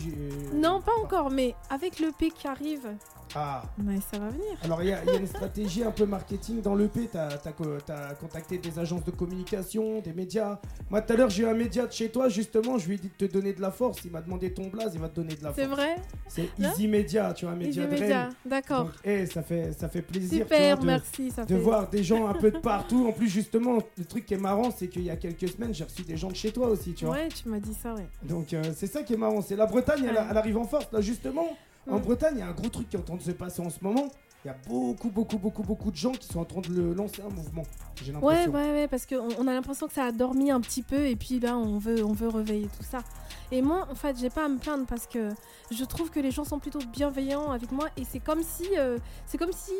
[0.53, 2.87] Non, pas encore, mais avec le P qui arrive,
[3.35, 3.63] Ah.
[3.77, 4.43] mais ça va venir.
[4.63, 7.09] Alors, il y, a il y a une stratégie un peu marketing dans l'EP.
[7.11, 10.59] T'as as, contacté des agences de communication, des médias.
[10.89, 12.77] Moi, tout à l'heure, j'ai eu un média de chez toi, justement.
[12.77, 13.99] Je lui ai dit de te donner de la force.
[14.05, 15.75] Il m'a demandé ton blaze, il va te donner de la C'est force.
[15.79, 15.95] vrai
[16.27, 18.33] C'est Easy Media, tu vois, un Easy média de Media, Rennes.
[18.45, 18.83] d'accord.
[18.85, 20.29] Donc, eh, ça, fait, ça fait plaisir.
[20.47, 21.59] tu Super, vois, de- merci, ça de fait.
[21.61, 23.07] voir des gens un peu de partout.
[23.07, 25.83] En plus, justement, le truc qui est marrant, c'est qu'il y a quelques semaines, j'ai
[25.83, 27.15] reçu des gens de chez toi aussi, tu vois.
[27.15, 28.07] Ouais, tu m'as dit ça, ouais.
[28.23, 29.41] Donc, euh, c'est ça qui est marrant.
[29.41, 30.87] C'est la Bretagne, elle arrive en force.
[30.91, 31.47] Là, justement,
[31.89, 32.01] en Mm.
[32.01, 33.69] Bretagne, il y a un gros truc qui est en train de se passer en
[33.69, 34.07] ce moment.
[34.45, 36.93] Il y a beaucoup, beaucoup, beaucoup, beaucoup de gens qui sont en train de le
[36.93, 37.63] lancer un mouvement.
[38.03, 38.51] J'ai Ouais, l'impression.
[38.51, 41.15] ouais, ouais, parce qu'on on a l'impression que ça a dormi un petit peu et
[41.15, 43.03] puis là, on veut, on veut réveiller tout ça.
[43.51, 45.29] Et moi, en fait, j'ai pas à me plaindre parce que
[45.71, 48.97] je trouve que les gens sont plutôt bienveillants avec moi et c'est comme si, euh,
[49.25, 49.71] c'est comme si,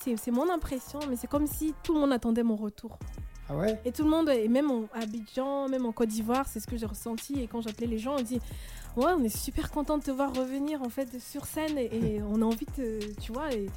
[0.00, 2.96] c'est c'est mon impression, mais c'est comme si tout le monde attendait mon retour.
[3.48, 3.80] Ah ouais?
[3.84, 6.76] Et tout le monde, et même en Abidjan, même en Côte d'Ivoire, c'est ce que
[6.78, 7.40] j'ai ressenti.
[7.40, 8.40] Et quand j'appelais les gens, on dit
[8.96, 12.22] Ouais, on est super content de te voir revenir en fait sur scène et, et
[12.22, 13.00] on a envie de.
[13.20, 13.68] Tu vois, et, et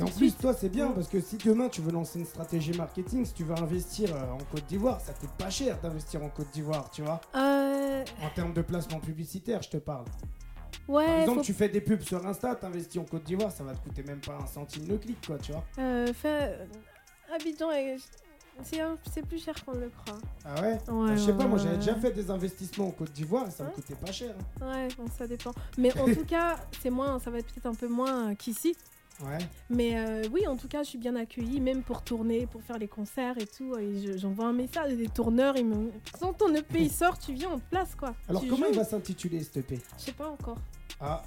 [0.00, 2.72] Et en plus, toi, c'est bien parce que si demain tu veux lancer une stratégie
[2.76, 6.28] marketing, si tu veux investir euh, en Côte d'Ivoire, ça coûte pas cher d'investir en
[6.28, 7.20] Côte d'Ivoire, tu vois.
[7.36, 10.04] Euh, En termes de placement publicitaire, je te parle.
[10.86, 13.62] Par ouais, exemple, faut tu fais des pubs sur Insta, t'investis en Côte d'Ivoire, ça
[13.64, 15.64] va te coûter même pas un centime le clic, quoi, tu vois.
[15.78, 16.66] euh, faire-
[17.34, 17.96] Abidjan, et-
[18.62, 20.18] c'est plus cher qu'on le croit.
[20.44, 23.12] Ah ouais, Ouais, Je sais ouais, pas, moi j'avais déjà fait des investissements en Côte
[23.12, 24.34] d'Ivoire et ça me Hein coûtait pas cher.
[24.60, 24.66] hein.
[24.72, 25.52] Ouais, bon, ça dépend.
[25.78, 28.74] Mais en tout cas, c'est moins, ça va être peut-être un peu moins qu'ici.
[29.24, 29.38] Ouais.
[29.70, 32.76] Mais euh, oui, en tout cas, je suis bien accueillie, même pour tourner, pour faire
[32.76, 33.74] les concerts et tout.
[33.78, 35.90] Et je- j'envoie un message, des tourneurs, ils me.
[36.20, 38.14] Quand ton EP il sort, tu viens, te place quoi.
[38.28, 38.72] Alors Tu comment joues.
[38.72, 40.58] il va s'intituler cet EP Je sais pas encore.
[41.00, 41.22] Ah,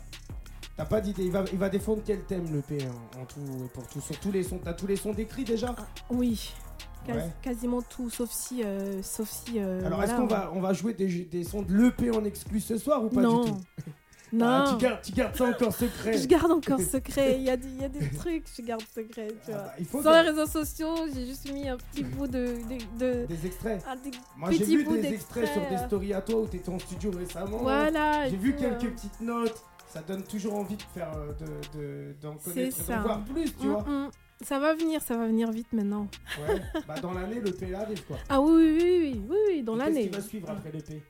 [0.78, 2.78] t'as pas d'idée, il va, il va défendre quel thème l'EP
[3.18, 5.44] en, en tout et pour tout Sur tous les sons, t'as tous les sons décrits
[5.44, 5.76] déjà?
[6.12, 6.54] Oui.
[7.05, 7.29] Quas- Ouais.
[7.41, 8.63] Quasiment tout, sauf si.
[8.63, 11.62] euh, sauf si euh, Alors voilà, est-ce qu'on va, on va jouer des, des sons
[11.62, 13.43] de l'EP en exclu ce soir ou pas Non.
[13.43, 13.57] du tout?
[14.31, 14.45] Non.
[14.45, 17.38] Ah, tu, gardes, tu gardes ça encore secret Je garde encore secret.
[17.39, 19.29] Il y, a des- il y a des trucs, je garde secret.
[19.43, 19.57] Tu Ah vois.
[19.63, 22.45] bah, il faut Sur que- les réseaux sociaux, j'ai juste mis un petit bout de.
[22.99, 23.83] de, de- des extraits.
[23.88, 26.77] ah, des Moi j'ai vu des extraits sur des stories à toi où t'étais en
[26.77, 27.57] studio récemment.
[27.57, 28.29] Voilà.
[28.29, 28.91] J'ai vu quelques euh.
[28.91, 29.63] petites notes.
[29.88, 31.09] Ça donne toujours envie de faire,
[31.39, 33.85] de, de- d'en C'est connaître, d'en voir plus, tu Mm, vois.
[34.41, 36.08] Ça va venir, ça va venir vite maintenant.
[36.47, 36.62] Ouais.
[36.88, 38.17] Bah dans l'année, le P arrive quoi.
[38.30, 40.10] Ah oui, oui, oui, oui, oui, oui, dans l'année.
[40.10, 41.04] Qu'est-ce qui va suivre après l'EP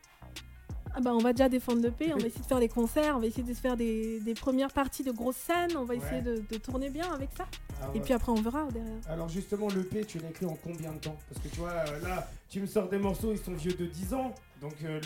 [0.96, 3.16] Ah bah on va déjà défendre le P, on va essayer de faire des concerts,
[3.16, 5.94] on va essayer de se faire des, des premières parties de grosses scènes, on va
[5.94, 7.46] essayer de, de tourner bien avec ça.
[7.82, 8.98] Ah Et puis après on verra derrière.
[9.08, 11.16] Alors justement, l'EP, tu l'as écrit en combien de temps?
[11.30, 13.86] Parce que tu vois, euh, là, tu me sors des morceaux, ils sont vieux de
[13.86, 14.34] 10 ans.
[14.62, 15.00] Donc euh,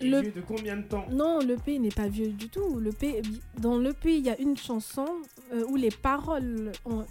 [0.00, 1.04] il est Le- vieux de combien de temps?
[1.10, 2.78] Non, le P n'est pas vieux du tout.
[2.80, 3.20] Le P,
[3.58, 5.04] dans le P, il y a une chanson
[5.52, 7.04] euh, où les paroles ont,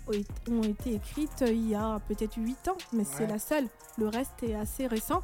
[0.49, 3.67] ont été écrites euh, il y a peut-être 8 ans, mais c'est la seule.
[3.99, 5.21] Le reste est assez récent.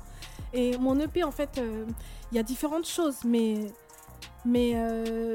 [0.53, 1.85] Et mon EP, en fait, euh,
[2.31, 3.55] il y a différentes choses, mais,
[4.45, 4.73] mais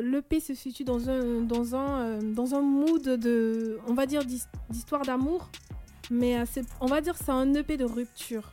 [0.03, 4.47] l'EP se situe dans un, dans, un, dans un mood de, on va dire, d'his-
[4.69, 5.51] d'histoire d'amour.
[6.11, 6.37] Mais
[6.81, 8.53] on va dire que c'est un EP de rupture.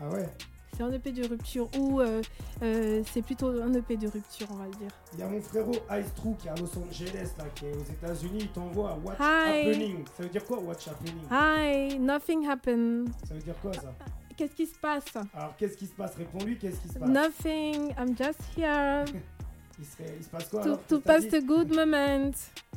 [0.00, 0.28] Ah ouais?
[0.76, 2.20] C'est un EP de rupture ou euh,
[2.62, 4.90] euh, c'est plutôt un EP de rupture, on va le dire.
[5.14, 7.74] Il y a mon frérot Ice True qui est à Los Angeles, là, qui est
[7.74, 8.38] aux États-Unis.
[8.40, 9.68] Il t'envoie What's Hi.
[9.70, 10.04] Happening.
[10.16, 11.14] Ça veut dire quoi, What's Happening?
[11.30, 13.08] Hi, nothing happened.
[13.26, 13.94] Ça veut dire quoi, ça?
[14.36, 15.16] Qu'est-ce qui se passe?
[15.34, 16.14] Alors, qu'est-ce qui se passe?
[16.14, 17.08] Réponds-lui, qu'est-ce qui se passe?
[17.08, 19.06] Nothing, I'm just here
[19.78, 22.30] il se, il se passe quoi to, alors to pass the good moment.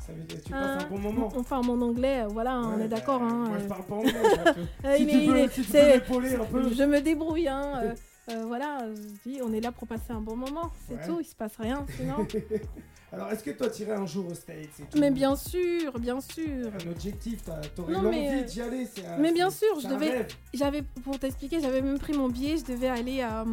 [0.05, 2.87] Ça veut dire tu passes un bon moment Enfin, mon anglais, euh, voilà, on est
[2.87, 3.19] d'accord.
[3.19, 3.59] bah, hein, Moi, euh.
[3.61, 4.13] je parle pas anglais.
[4.15, 4.53] euh,
[4.85, 6.73] Euh, si il tu est- il peux, est- si tu peux un peu.
[6.73, 7.73] Je me débrouille, hein.
[7.83, 7.93] euh,
[8.31, 11.05] euh, voilà, je dis, on est là pour passer un bon moment, c'est Ouais.
[11.07, 12.27] tout, il se passe rien sinon.
[13.11, 16.21] Alors, est-ce que toi, t'irais un jour aux States et tout Mais bien sûr, bien
[16.21, 16.67] sûr.
[16.85, 20.27] Un objectif, t'aurais mais, euh, d'y aller un- mais bien sûr, je devais-.
[20.53, 23.41] J'avais, pour t'expliquer, j'avais même pris mon billet, je devais aller à.
[23.41, 23.45] euh,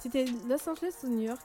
[0.00, 1.40] C'était Los Angeles ou New York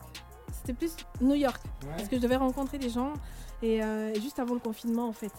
[0.51, 1.61] C'était plus New York.
[1.83, 1.89] Ouais.
[1.97, 3.13] Parce que je devais rencontrer des gens
[3.61, 5.31] et euh, juste avant le confinement en fait.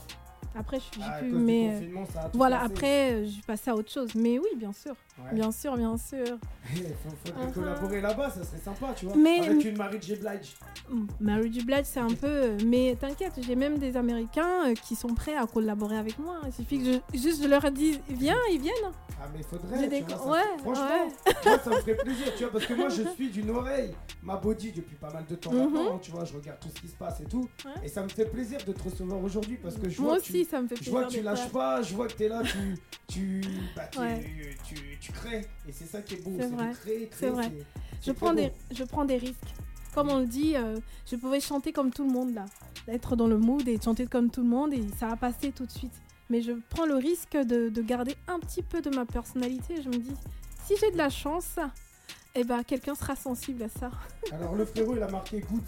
[0.55, 1.31] Après, je suis Ah, plus.
[1.33, 4.11] Mais euh, voilà, après, euh, je suis passée à autre chose.
[4.15, 4.95] Mais oui, bien sûr.
[5.19, 5.35] Ouais.
[5.35, 6.25] Bien sûr, bien sûr.
[6.75, 7.53] Il Uh-huh.
[7.53, 9.17] collaborer là-bas, ça serait sympa, tu vois.
[9.17, 10.17] Mais- Avec une Marie J.
[10.17, 10.55] Blige.
[10.91, 11.65] Mm, Mary J.
[11.65, 12.27] Blige, c'est un peu.
[12.27, 16.41] euh, Mais t'inquiète, j'ai même des Américains qui sont prêts à collaborer avec moi.
[16.47, 18.75] Il suffit que je, juste je leur dise, viens, ils viennent.
[19.21, 19.89] Ah, mais faudrait.
[19.89, 20.85] Des vois, ça- ouais, Franchement,
[21.45, 23.95] moi, ça me ferait plaisir, tu vois, parce que moi, je suis d'une oreille.
[24.23, 25.73] Ma body depuis pas mal de temps Mhm.
[25.73, 27.49] maintenant, tu vois, je regarde tout ce qui se passe et tout.
[27.65, 27.73] Ouais.
[27.85, 30.32] Et ça me fait plaisir de te recevoir aujourd'hui parce que je vois que tu
[30.35, 30.92] Oui, ça me fait Je plaisir.
[30.92, 32.59] vois que tu d'être lâches pas, je vois que t'es là, tu,
[33.09, 33.40] tu,
[33.77, 34.57] bah, tu, Ouais.
[34.66, 35.47] tu, tu crées.
[35.68, 36.33] Et c'est ça qui est beau.
[36.37, 37.45] C'est C'est vrai, de créer, c'est créer, vrai.
[37.45, 37.66] c'est-
[38.01, 38.55] Je c'est prends, des, beau.
[38.73, 39.55] je prends des risques.
[39.95, 40.79] Comme on le dit, euh,
[41.11, 42.47] je pouvais chanter comme tout le monde là.
[42.88, 45.66] Être dans le mood et chanter comme tout le monde et ça va passer tout
[45.66, 45.92] de suite.
[46.31, 49.83] Mais je prends le risque de, de garder un petit peu de ma personnalité.
[49.83, 50.14] Je me dis,
[50.64, 51.57] si j'ai de la chance,
[52.35, 53.90] eh ben, quelqu'un sera sensible à ça.
[54.33, 55.61] Alors le frérot il a marqué good,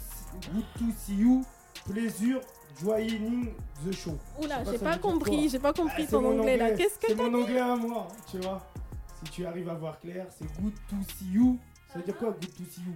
[0.51, 1.43] good to see you,
[1.87, 2.39] plaisir,
[2.81, 3.49] joining
[3.85, 4.17] the show.
[4.41, 6.71] Oula, pas j'ai pas compris, j'ai pas Ah, compris c'est ton anglais là.
[6.71, 8.61] Qu'est-ce que C'est t'as mon anglais à moi, tu vois.
[9.23, 11.57] Si tu arrives à voir clair, c'est good to see you.
[11.91, 12.93] Ça veut dire quoi good to see you?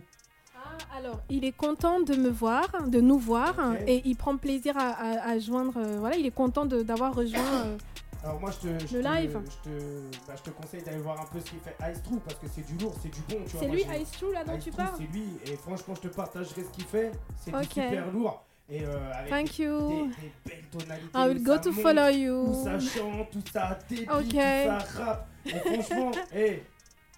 [0.55, 3.55] Ah, alors, il est content de me voir, de nous voir,
[3.87, 5.73] et il prend plaisir à, à- à joindre.
[5.77, 7.39] euh, voilà, il est content d'avoir rejoint.
[7.65, 7.77] euh,
[8.21, 9.39] Alors moi je te, je Le te- live.
[9.45, 12.19] je te, bah, je te conseille d'aller voir un peu ce qu'il fait Ice True
[12.19, 13.45] parce que c'est du lourd, c'est du bon.
[13.47, 15.95] tu c'est lui, Ice True, là dont Ice tu True, parles C'est lui et franchement
[15.95, 17.13] je te partagerai ce qu'il fait.
[17.37, 17.61] C'est Ok.
[17.61, 20.07] du super lourd et euh, avec Thank des, you.
[20.21, 21.09] des belles tonalités.
[21.15, 22.63] I will go ça to monte, follow you.
[22.63, 24.25] ça chante, où ça débite, Ok.
[24.25, 25.27] où ça rappe.
[25.45, 26.63] Et franchement, hey,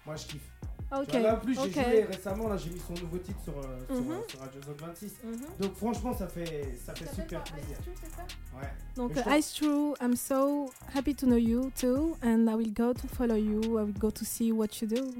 [0.06, 0.48] moi je kiffe.
[0.94, 1.72] Ok, Tu vois, là, en plus, j'ai ok.
[1.72, 4.12] joué récemment, là, j'ai mis son nouveau titre sur, euh, sur, Mhm.
[4.12, 5.12] euh, sur Radio Zone 26.
[5.24, 5.40] Mhm.
[5.58, 7.78] Donc, franchement, ça fait, ça fait super plaisir.
[8.54, 8.68] Ouais.
[8.94, 12.46] Donc, Mais je uh, trouve- Ice True, I'm so happy to know you too, and
[12.46, 13.78] I will go to follow you.
[13.78, 15.14] I will go to see what you do.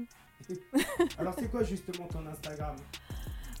[1.17, 2.75] Alors, c'est quoi justement ton Instagram?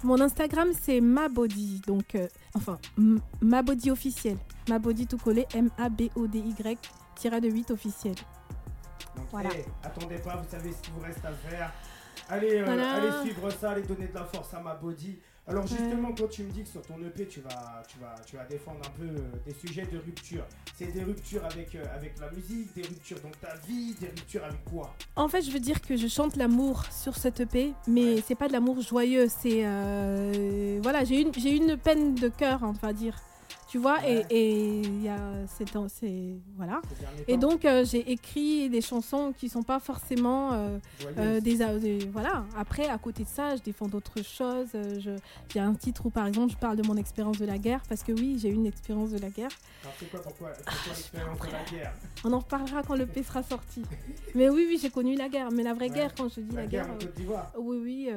[0.03, 2.15] Mon Instagram, c'est Mabody, donc,
[2.55, 4.37] enfin, M- Mabody officiel.
[4.69, 6.77] Mabody tout collé, M-A-B-O-D-Y,
[7.15, 8.15] tiré de 8 officiel.
[9.15, 9.49] Donc, Voilà.
[9.53, 11.71] hey, attendez pas, vous savez ce qu'il vous reste à faire.
[12.29, 12.93] Allez, euh, Voilà.
[12.95, 15.19] allez suivre ça, allez donner de la force à ma body.
[15.45, 18.37] Alors justement, quand tu me dis que sur ton EP, tu vas, tu vas, tu
[18.37, 20.45] vas défendre un peu euh, des sujets de rupture.
[20.77, 24.45] C'est des ruptures avec, euh, avec la musique, des ruptures dans ta vie, des ruptures
[24.45, 24.95] avec quoi?
[25.17, 28.23] En fait, je veux dire que je chante l'amour sur cette EP, mais Ouais.
[28.25, 32.59] c'est pas de l'amour joyeux, c'est euh, voilà, j'ai une j'ai une peine de cœur,
[32.63, 33.17] on va dire.
[33.73, 34.23] Tu vois, Ouais.
[34.29, 35.65] et et il y a c'est
[36.55, 36.79] voilà.
[37.27, 40.77] Et donc euh, j'ai écrit des chansons qui sont pas forcément euh,
[41.17, 42.45] euh, des, des- voilà.
[42.55, 44.67] Après, à côté de ça, je défends d'autres choses.
[44.99, 45.17] je-
[45.51, 48.03] J'ai un titre où, par exemple, je parle de mon expérience de la guerre, parce
[48.03, 49.49] que oui, j'ai eu une expérience de la guerre.
[49.81, 51.93] Alors, c'est quoi, pourquoi, c'est quoi l'expérience de la guerre
[52.25, 53.81] On en reparlera quand le P sera sorti.
[54.35, 55.49] mais oui, oui, j'ai connu la guerre.
[55.51, 55.95] Mais la vraie Ouais.
[55.95, 57.51] guerre, quand je dis la, La guerre d'Ivoire.
[57.57, 58.09] Oui, oui,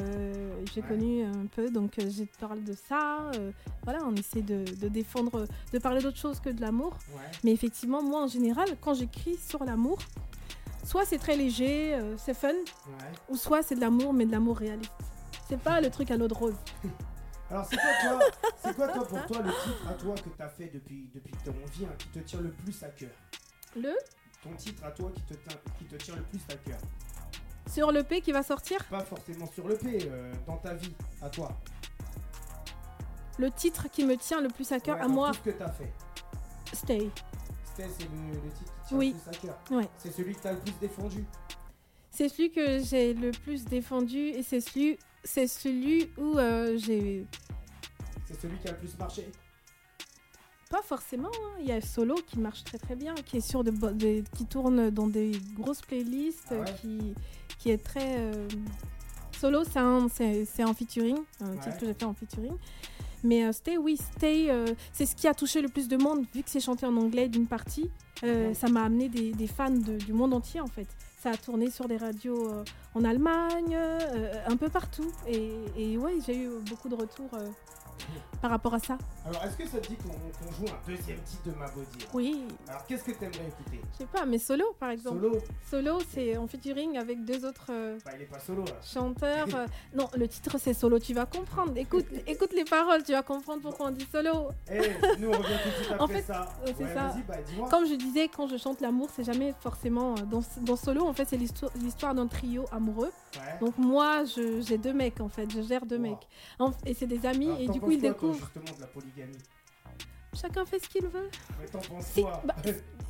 [0.75, 0.87] j'ai Ouais.
[0.87, 3.31] connu un peu, donc je parle de ça.
[3.85, 6.97] voilà, on essaie de, de défendre, de parler d'autre chose que de l'amour.
[7.15, 7.23] Ouais.
[7.45, 9.99] Mais effectivement, moi en général, quand j'écris sur l'amour,
[10.85, 12.95] soit c'est très léger, euh, c'est fun, Ouais.
[13.29, 14.93] ou soit c'est de l'amour, mais de l'amour réaliste.
[15.49, 16.55] C'est pas le truc à l'eau de rose.
[17.51, 18.19] Alors c'est quoi toi
[18.63, 21.53] C'est quoi toi pour toi le titre à toi que t'as fait depuis depuis ton
[21.73, 23.11] vie hein, qui te tient le plus à cœur?
[23.77, 23.95] Le?
[24.43, 26.79] Ton titre à toi qui te tient, qui te tient le plus à cœur
[27.69, 30.95] sur le P qui va sortir, Pas forcément sur le P, euh, dans ta vie,
[31.21, 31.51] à toi.
[33.39, 35.59] Le titre qui me tient le plus à cœur Ouais, à moi, Tout ce que
[35.59, 35.93] t'as fait.
[36.73, 37.11] Stay.
[37.65, 39.15] C'était c'est le, le titre qui tient Oui.
[39.15, 39.59] le plus à cœur.
[39.79, 39.89] Ouais.
[39.99, 41.25] C'est celui que t'as le plus défendu.
[42.11, 47.27] C'est celui que j'ai le plus défendu et c'est celui, c'est celui où euh, j'ai
[48.27, 49.31] C'est celui qui a le plus marché.
[50.71, 51.29] Pas forcément.
[51.29, 51.57] hein.
[51.61, 53.71] Il y a Solo qui marche très très bien, qui est sur de,
[54.37, 57.15] qui tourne dans des grosses playlists, Ah ouais qui,
[57.59, 58.17] qui est très.
[58.19, 58.49] euh,
[59.39, 61.59] Solo, c'est un, c'est, c'est en featuring, un Ouais.
[61.59, 62.57] titre que j'ai fait en featuring.
[63.25, 66.25] Mais euh, Stay, oui, Stay, euh, c'est ce qui a touché le plus de monde,
[66.35, 67.91] vu que c'est chanté en anglais d'une partie.
[68.25, 68.55] euh.
[68.55, 70.87] Ça m'a amené des, des fans de- du monde entier en fait.
[71.23, 75.11] Ça a tourné sur des radios euh, en Allemagne, euh, un peu partout.
[75.29, 77.49] Et, et ouais, j'ai eu beaucoup de retours euh,
[78.41, 78.99] par rapport à ça.
[79.25, 82.07] Alors est-ce que ça te dit qu'on joue un deuxième titre de ma body là
[82.15, 83.81] Oui, Alors qu'est-ce que t'aimerais écouter?
[83.93, 85.21] Je sais pas, mais solo par exemple.
[85.21, 85.39] Solo
[85.71, 88.73] Solo, c'est en featuring avec deux autres euh, Bah il est pas solo là.
[88.85, 89.49] chanteurs.
[89.55, 91.73] euh, Non, le titre c'est solo, tu vas comprendre.
[91.77, 94.49] Écoute, écoute les paroles, tu vas comprendre pourquoi on dit solo.
[94.71, 94.81] Eh,
[95.19, 96.49] nous on revient tout de suite après En fait, ça.
[96.65, 97.15] c'est ouais, ça.
[97.27, 97.35] bah.
[97.71, 101.07] Comme je disais, quand je chante l'amour, c'est jamais forcément euh, dans, dans solo.
[101.07, 103.11] En fait, c'est l'histoire d'un trio amoureux.
[103.39, 103.59] Ouais.
[103.61, 106.03] Donc moi, je- j'ai deux mecs en fait, je gère deux Wow.
[106.03, 106.29] mecs.
[106.59, 108.39] En- et c'est des amis Alors, et du coup ils découvrent.
[108.39, 109.39] justement de la polygamie.
[110.39, 111.31] Chacun fait ce qu'il veut.
[111.59, 112.55] Mais t'en penses Si, quoi bah,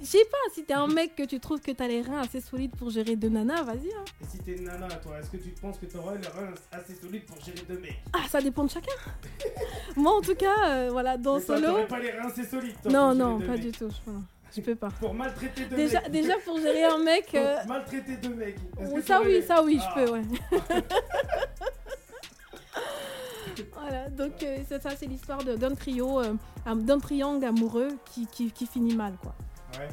[0.00, 2.40] Je sais pas, si t'es un mec que tu trouves que t'as les reins assez
[2.40, 3.88] solides pour gérer deux nanas, vas-y.
[3.92, 4.04] hein.
[4.20, 6.94] Et si t'es une nana, toi, est-ce que tu penses que t'auras les reins assez
[6.94, 8.00] solides pour gérer deux mecs?
[8.12, 8.92] Ah, ça dépend de chacun.
[9.96, 11.86] Moi en tout cas, euh, voilà, dans Mais toi, solo.
[11.88, 13.60] pas les reins assez solides, toi, Non, pour gérer non, pas mecs.
[13.60, 13.88] du tout.
[13.90, 14.10] Je,
[14.57, 14.88] je peux pas.
[15.01, 16.11] Pour maltraiter deux Déjà, mecs.
[16.11, 17.27] déjà pour gérer un mec.
[17.31, 18.57] Pour euh, maltraiter deux mecs.
[18.79, 19.95] Oh, ça oui, ça oui, Ah.
[19.97, 20.23] je peux, ouais.
[23.73, 26.35] voilà, donc euh, c'est ça, c'est l'histoire d'un trio, euh,
[26.75, 29.35] d'un triangle amoureux qui, qui, qui finit mal, quoi.
[29.79, 29.88] Ouais.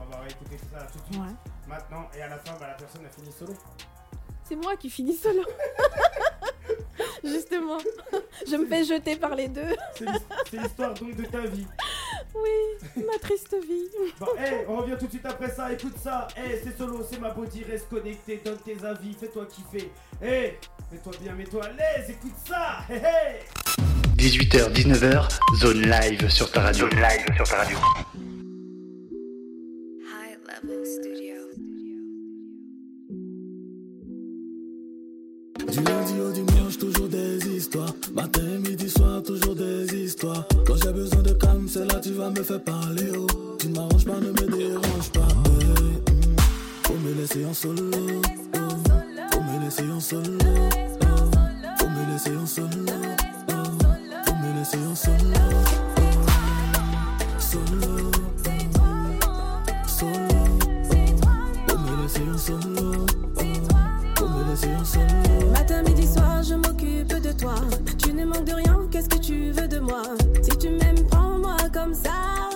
[0.00, 1.16] On va écouter ça tout de suite.
[1.20, 1.34] Ouais.
[1.68, 3.52] Maintenant, et à la fin, bah, la personne a fini solo.
[4.44, 5.42] C'est moi qui finis solo.
[7.24, 7.78] Justement,
[8.50, 9.74] je me fais jeter par les deux.
[9.96, 11.66] C'est l'his- c'est l'histoire donc de ta vie.
[12.34, 13.88] Oui, ma triste vie.
[14.18, 16.26] Bon, hey, on revient tout de suite après ça, écoute ça.
[16.36, 19.90] Hey, c'est solo, c'est ma body, reste connecté, donne tes avis, fais-toi kiffer.
[20.20, 20.54] Hey,
[20.90, 22.78] mets-toi bien, mets-toi à l'aise, écoute ça.
[22.88, 23.40] Hey, hey.
[24.16, 25.28] 18h, 19h,
[25.60, 26.88] zone live sur ta radio.
[26.88, 27.76] Zone live sur ta radio.
[30.04, 31.41] High Level Studio.
[35.72, 37.94] Du lundi au dimanche, toujours des histoires.
[38.14, 40.44] Matin, midi, soir, toujours des histoires.
[40.66, 43.08] Quand j'ai besoin de calme, c'est là que tu vas me faire parler.
[43.18, 43.26] Oh.
[43.58, 45.28] Tu ne m'arranges pas, ne me dérange pas.
[45.46, 46.36] Hey, mm.
[46.84, 47.90] Faut me laisser en solo.
[47.90, 48.58] oh.
[49.32, 50.38] Faut me laisser en solo.
[50.42, 50.68] oh.
[51.78, 52.68] Faut me laisser en solo.
[53.48, 53.54] oh.
[54.26, 55.16] Faut me laisser en solo.
[55.36, 56.02] oh.
[57.38, 58.10] Solo.
[59.86, 60.32] Solo.
[61.66, 62.81] Faut me laisser en solo.
[65.50, 67.54] Matin, midi, soir, je m'occupe de toi.
[67.96, 70.02] Tu ne manques de rien, qu'est-ce que tu veux de moi?
[70.42, 72.51] Si tu m'aimes, prends-moi comme ça.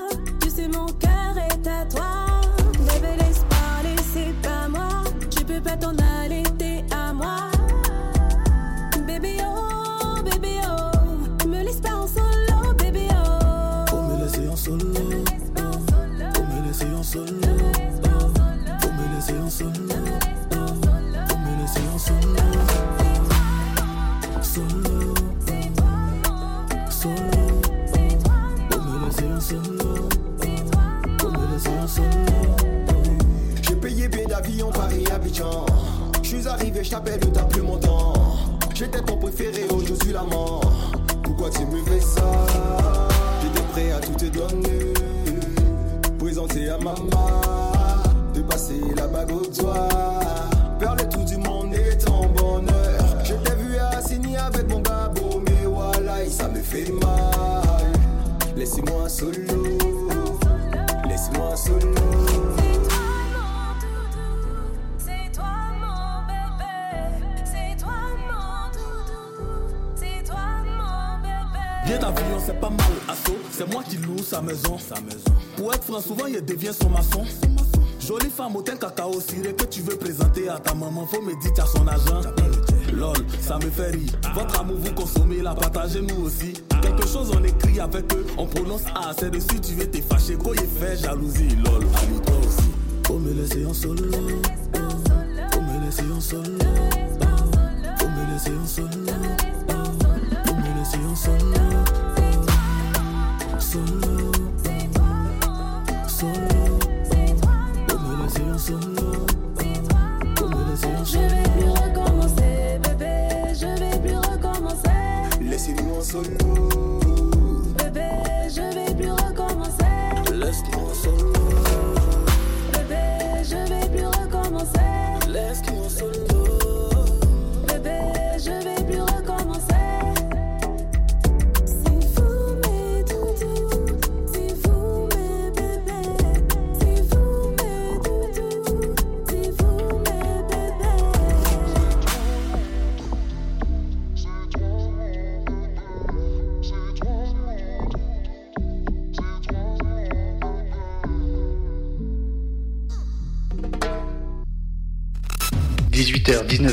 [85.86, 86.52] Partagez nous aussi.
[86.82, 88.26] Quelque chose, on écrit avec eux.
[88.36, 90.36] On prononce A, c'est dessus, tu veux te fâcher.
[90.42, 91.55] Quand il fait jalousie,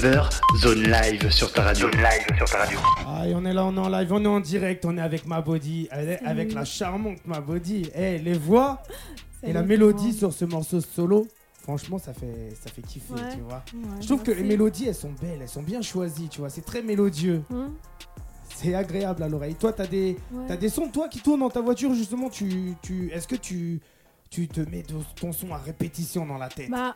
[0.03, 1.89] 19h, zone live sur ta radio.
[1.89, 2.77] Zone live sur ta radio.
[3.07, 5.01] Ah, et on est là, on est en live, on est en direct, on est
[5.01, 6.29] avec ma body, elle est Salut.
[6.29, 7.89] avec la charmante ma body.
[7.95, 8.83] Eh, les voix
[9.43, 11.25] et la mélodie sur ce morceau solo,
[11.61, 13.21] franchement, ça fait, ça fait kiffer, Ouais.
[13.33, 13.63] tu vois.
[13.73, 16.49] Ouais, Je trouve que les mélodies, elles sont belles, elles sont bien choisies, tu vois.
[16.49, 17.73] C'est très mélodieux, Hum,
[18.53, 19.55] c'est agréable à l'oreille.
[19.55, 20.43] Toi, t'as des, ouais.
[20.49, 22.29] t'as des sons, toi, qui tournent dans ta voiture, justement.
[22.29, 23.79] Tu, tu, est-ce que tu,
[24.29, 26.69] tu te mets de- ton son à répétition dans la tête?
[26.69, 26.95] Bah,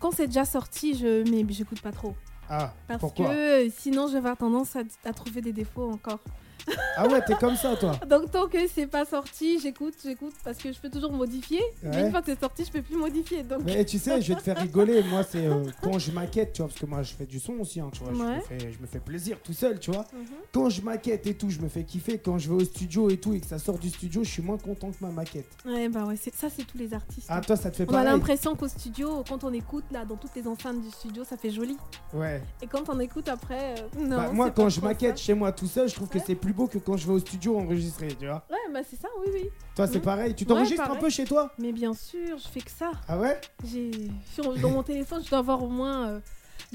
[0.00, 2.14] quand c'est déjà sorti, je mais j'écoute pas trop.
[2.48, 3.28] Ah, Parce pourquoi?
[3.28, 6.18] que euh, sinon, je vais avoir tendance à, à trouver des défauts encore.
[6.96, 7.92] Ah ouais, t'es comme ça, toi.
[8.08, 11.60] Donc tant que c'est pas sorti, j'écoute, j'écoute parce que je peux toujours modifier.
[11.82, 13.42] Mais une fois que c'est sorti, je peux plus modifier.
[13.42, 15.02] Donc Mais tu sais, je vais te faire rigoler.
[15.04, 17.54] Moi, c'est euh, quand je maquette, tu vois, parce que moi, je fais du son
[17.54, 18.12] aussi, hein, tu vois.
[18.12, 18.40] Je, me Ouais.
[18.46, 20.04] fais, je me fais plaisir tout seul, tu vois.
[20.12, 20.26] Mhm.
[20.52, 22.18] Quand je maquette et tout, je me fais kiffer.
[22.18, 24.42] Quand je vais au studio et tout et que ça sort du studio, je suis
[24.42, 25.46] moins content que ma maquette.
[25.64, 27.26] ouais, bah ouais, c'est- ça c'est tous les artistes.
[27.30, 27.40] Ah, hein.
[27.40, 30.34] toi, ça te fait On a l'impression qu'au studio, quand on écoute là, dans toutes
[30.36, 31.76] les enceintes du studio, ça fait joli.
[32.12, 32.42] Ouais.
[32.60, 34.16] Et quand on écoute après, euh, non.
[34.16, 35.24] Bah, moi, quand pas je maquette ça.
[35.24, 37.18] chez moi tout seul, je trouve que c'est plus beau que quand je vais au
[37.18, 38.44] studio enregistrer, tu vois.
[38.50, 39.48] Ouais, bah c'est ça, oui, oui.
[39.76, 40.04] Toi, c'est Mhm.
[40.04, 40.34] pareil.
[40.34, 42.90] Tu Ouais, t'enregistres un peu chez toi Mais bien sûr, je fais que ça.
[43.08, 43.40] Ah ouais?
[43.64, 43.90] J'ai
[44.32, 46.08] sur- dans mon téléphone, je dois avoir au moins.
[46.08, 46.20] euh,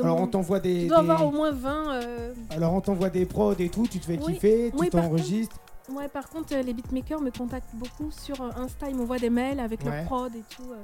[0.02, 0.82] Alors, on t'envoie des.
[0.84, 1.92] Je dois des- avoir au moins 20.
[1.94, 4.34] euh, Alors, on t'envoie des prods et tout, tu te fais Oui.
[4.34, 5.58] kiffer, tu t'enregistres.
[5.90, 8.90] Ouais, par contre, euh, les beatmakers me contactent beaucoup sur Insta.
[8.90, 9.92] Ils m'envoient des mails avec Ouais.
[9.96, 10.70] leur prod et tout.
[10.72, 10.76] euh.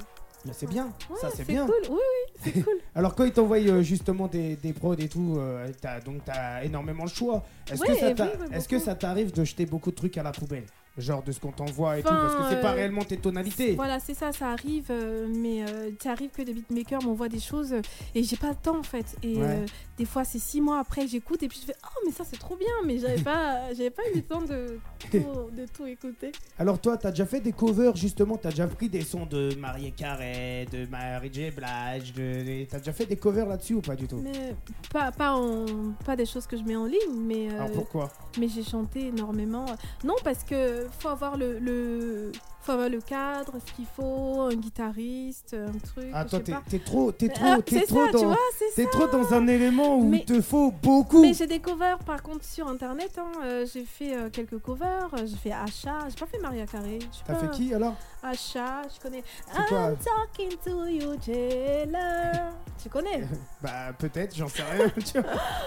[0.46, 1.66] Mais c'est bien, Ouais, ça c'est bien.
[1.66, 1.76] cool.
[1.90, 2.74] Oui, oui, c'est cool.
[2.96, 6.64] Alors quand ils t'envoient euh, justement des, des prods et tout, euh, t'as, donc t'as
[6.64, 7.44] énormément le choix.
[7.72, 8.86] Est-ce que Ouais, ça, t'a- oui, oui, est-ce que beaucoup.
[8.86, 10.66] ça t'arrive de jeter beaucoup de trucs à la poubelle?
[10.96, 13.74] Genre de ce qu'on t'envoie et tout, parce que c'est pas euh, réellement tes tonalités.
[13.74, 17.40] Voilà, c'est ça, ça arrive, euh, mais euh, ça arrive que des beatmakers m'envoient des
[17.40, 17.82] choses euh,
[18.14, 19.16] et j'ai pas le temps en fait.
[19.24, 19.66] Et Ouais.
[19.98, 22.24] des fois, c'est six mois après que j'écoute et puis je fais Oh, mais ça
[22.24, 24.80] c'est trop bien, mais j'avais pas, j'avais pas eu le temps de
[25.12, 26.32] tout, de tout écouter.
[26.60, 29.94] Alors toi, t'as déjà fait des covers justement, t'as déjà pris des sons de Marie
[29.94, 31.50] Carré, de Mary J.
[31.50, 34.18] Blige, de, t'as déjà fait des covers là-dessus ou pas du tout?
[34.24, 34.54] Mais
[34.92, 35.66] pas, pas, en,
[36.06, 38.12] pas des choses que je mets en ligne, mais, Alors pourquoi?
[38.40, 39.66] mais j'ai chanté énormément.
[40.04, 42.32] Non, parce que faut avoir le, le,
[42.62, 46.10] faut avoir le cadre, ce qu'il faut, un guitariste, un truc.
[46.14, 48.38] Ah toi, t'es, t'es trop, t'es trop, Ah, t'es trop ça, tu dans, vois,
[48.76, 51.22] t'es trop dans un élément où Mais- il te faut beaucoup.
[51.22, 53.12] Mais j'ai des covers par contre sur internet.
[53.18, 55.10] hein, euh, j'ai fait euh, quelques covers.
[55.14, 56.00] euh, J'ai fait Achat.
[56.10, 57.00] J'ai pas fait Maria Carré.
[57.26, 57.96] T'as fait qui alors?
[58.22, 59.24] Achat, je connais.
[59.68, 62.52] Quoi I'm talking to you, jailer.
[62.82, 63.24] Tu connais?
[63.62, 64.92] Bah peut-être, j'en sais rien.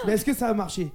[0.06, 0.90] Mais est-ce que ça a marché?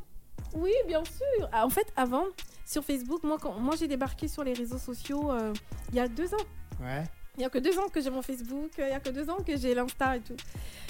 [0.54, 1.50] Oui, bien sûr.
[1.52, 2.26] Ah, En fait, avant,
[2.66, 5.54] sur Facebook, moi, quand, moi j'ai débarqué sur les réseaux sociaux euh,
[5.92, 6.46] il y a deux ans.
[6.82, 7.04] Ouais.
[7.38, 9.30] Il y a que deux ans que j'ai mon Facebook, il y a que deux
[9.30, 10.36] ans que j'ai l'Insta et tout.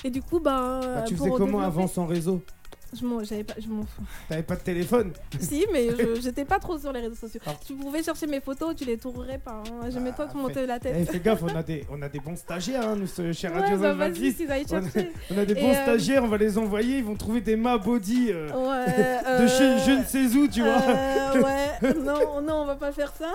[0.03, 0.79] Et du coup, ben.
[0.81, 2.41] Bah, tu faisais comment développer- avant sans réseau?
[2.93, 4.01] Je m'en, j'avais pas, je m'en fous.
[4.29, 7.39] T'avais pas de téléphone si, mais je- j'étais pas trop sur les réseaux sociaux.
[7.45, 7.51] Ah.
[7.65, 9.63] Tu pouvais chercher mes photos, tu les trouverais pas.
[9.65, 9.89] hein.
[9.89, 11.09] J'aimais Ah, toi te monter la Eh, tête.
[11.11, 13.59] fais gaffe, on a des, on a des bons stagiaires, hein, nous, ce- chez Ouais,
[13.61, 15.11] Radio bah, 20 vas-y, qu'ils aillent On a- chercher.
[15.31, 17.55] On a des Et, bons euh, stagiaires, on va les envoyer, ils vont trouver des
[17.55, 19.41] ma body euh, Ouais.
[19.43, 20.81] de chez euh, je ne sais où, tu vois.
[20.81, 23.31] euh, ouais, non, non, on va pas faire ça.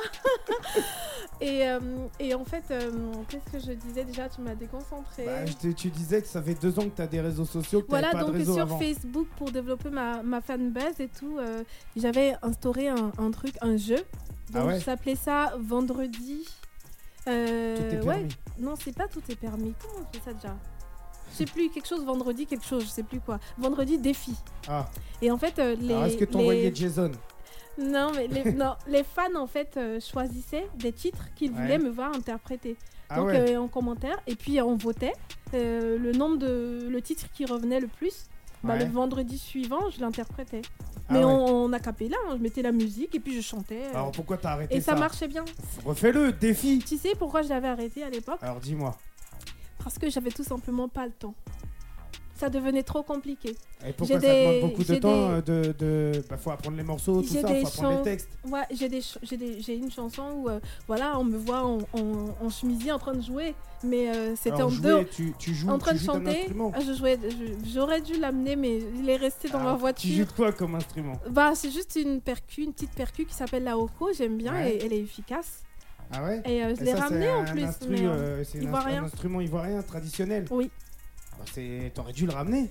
[1.40, 1.78] et, euh,
[2.18, 2.90] et en fait, euh,
[3.28, 4.28] qu'est-ce que je disais déjà?
[4.28, 5.24] Tu m'as déconcentré.
[5.26, 7.82] Bah, je te- tu disais que ça fait deux ans que t'as des réseaux sociaux,
[7.82, 8.78] que Voilà, pas donc de réseau sur avant.
[8.78, 11.62] Facebook, pour développer ma, ma fanbase et tout, euh,
[11.97, 13.99] j'avais instauré un, un truc, un jeu.
[14.55, 16.47] Ah Donc ouais je s'appelait ça Vendredi.
[17.28, 18.28] Euh, Tout est ouais,
[18.59, 19.74] non, c'est pas tout est permis.
[19.80, 20.57] Comment on fait ça déjà?
[21.32, 23.40] Je sais plus, quelque chose vendredi, quelque chose, je sais plus quoi.
[23.59, 24.34] Vendredi défi.
[24.68, 24.88] Ah,
[25.20, 25.92] Et en fait, euh, les.
[25.92, 27.11] alors est-ce que les- t'envoyais Jason?
[27.78, 31.61] Non, mais les, non, les fans en fait choisissaient des titres qu'ils Ouais.
[31.62, 32.76] voulaient me voir interpréter.
[33.09, 35.12] Ah Donc ouais en commentaire, et puis on votait
[35.53, 38.26] le nombre de le titre qui revenait le plus.
[38.66, 38.84] Bah, Ouais.
[38.84, 40.62] le vendredi suivant, je l'interprétais.
[41.08, 41.24] Ah Mais ouais.
[41.24, 43.80] on, on a capé là, je mettais la musique et puis je chantais.
[43.84, 45.44] euh, Alors pourquoi t'as arrêté et ça ça marchait bien.
[45.84, 48.38] Refais-le, défi Tu sais pourquoi je l'avais arrêté à l'époque?
[48.42, 48.96] Alors dis-moi.
[49.84, 51.34] Parce que j'avais tout simplement pas le temps.
[52.39, 53.57] Ça devenait trop compliqué.
[53.87, 55.72] Et pourquoi ça J'ai des- demande beaucoup de temps des- euh, de,
[56.12, 56.24] de...
[56.28, 58.28] Bah, faut apprendre les morceaux, tout ça, faut apprendre les textes.
[58.47, 61.78] Ouais, j'ai des, j'ai des, j'ai une chanson où euh, voilà, on me voit en,
[61.95, 65.05] en, en chemisier en train de jouer, mais euh, c'était en deux.
[65.07, 66.72] tu, tu joues, En train tu de chanter, instrument.
[66.74, 67.18] Ah, je jouais,
[67.72, 70.26] j'aurais dû l'amener, mais il est resté dans ma Tu joues voiture.
[70.26, 71.14] de quoi comme instrument?
[71.30, 74.76] Bah, c'est juste une percu, une petite percu qui s'appelle la Oko, j'aime bien, Ouais.
[74.76, 75.62] et elle est efficace.
[76.12, 76.41] Ah ouais?
[76.45, 77.66] Et euh, je l'ai ramené en plus.
[78.45, 80.45] c'est un instrument ivoirien traditionnel.
[80.51, 80.70] Oui.
[81.39, 82.68] Bah, c'est- T'aurais dû le ramener.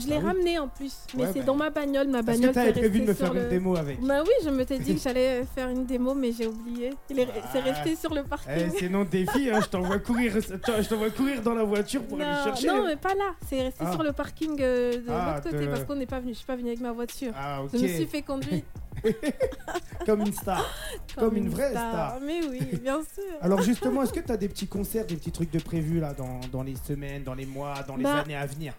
[0.00, 0.24] Je l'ai Ah oui.
[0.26, 1.46] ramené en plus, mais Ouais, c'est bah.
[1.46, 4.00] dans ma bagnole, ma Est-ce bagnole que t'avais prévu de me faire une démo avec
[4.00, 6.90] Bah oui, je me t'ai dit que j'allais faire une démo, mais j'ai oublié.
[7.10, 7.62] Il est, c'est Ah.
[7.72, 8.52] resté sur le parking.
[8.56, 12.30] Eh, Sinon, défi, hein, je t'envoie courir, je t'envoie courir dans la voiture pour aller
[12.30, 12.68] non, chercher.
[12.68, 13.34] non, mais pas là.
[13.48, 13.90] C'est resté Ah.
[13.92, 16.30] sur le parking euh, de Ah, l'autre côté parce qu'on n'est pas venu.
[16.32, 17.32] Je suis pas venue avec ma voiture.
[17.36, 17.70] Ah, ok.
[17.74, 18.62] Je me suis fait conduire
[20.06, 20.64] Comme une star.
[21.16, 22.18] Comme une vraie star.
[22.22, 23.22] Mais oui, bien sûr.
[23.40, 26.40] Alors, justement, est-ce que t'as des petits concerts, des petits trucs de prévus là, dans,
[26.52, 28.74] dans les semaines, dans les mois, dans les Bah, années à venir?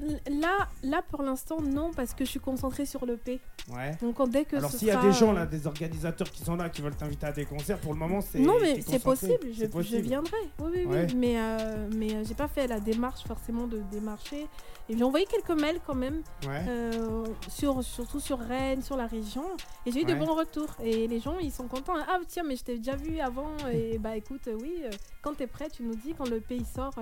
[0.00, 3.40] Là, là pour l'instant, non, parce que je suis concentrée sur le P.
[3.70, 3.96] Ouais.
[4.00, 6.56] Donc dès que Alors, s'il y a des gens euh, là, des organisateurs qui sont
[6.56, 8.38] là, qui veulent t'inviter à des concerts, pour le moment, c'est.
[8.38, 9.98] Non, mais c'est possible, je, C'est possible.
[9.98, 10.36] je viendrai.
[10.60, 11.14] Oui, oui, oui.
[11.16, 14.46] Mais, euh, mais euh, j'ai pas fait la démarche forcément de démarcher.
[14.90, 16.64] Et j'ai envoyé quelques mails quand même, Ouais.
[16.66, 19.44] euh, sur, surtout sur Rennes, sur la région.
[19.84, 20.74] Et j'ai eu de bons retours.
[20.82, 21.92] Et les gens, ils sont contents.
[22.08, 23.50] Ah, tiens, mais je t'ai déjà vu avant.
[23.70, 24.82] Et bah écoute, oui,
[25.20, 26.94] quand t'es prêt, tu nous dis quand le pays sort.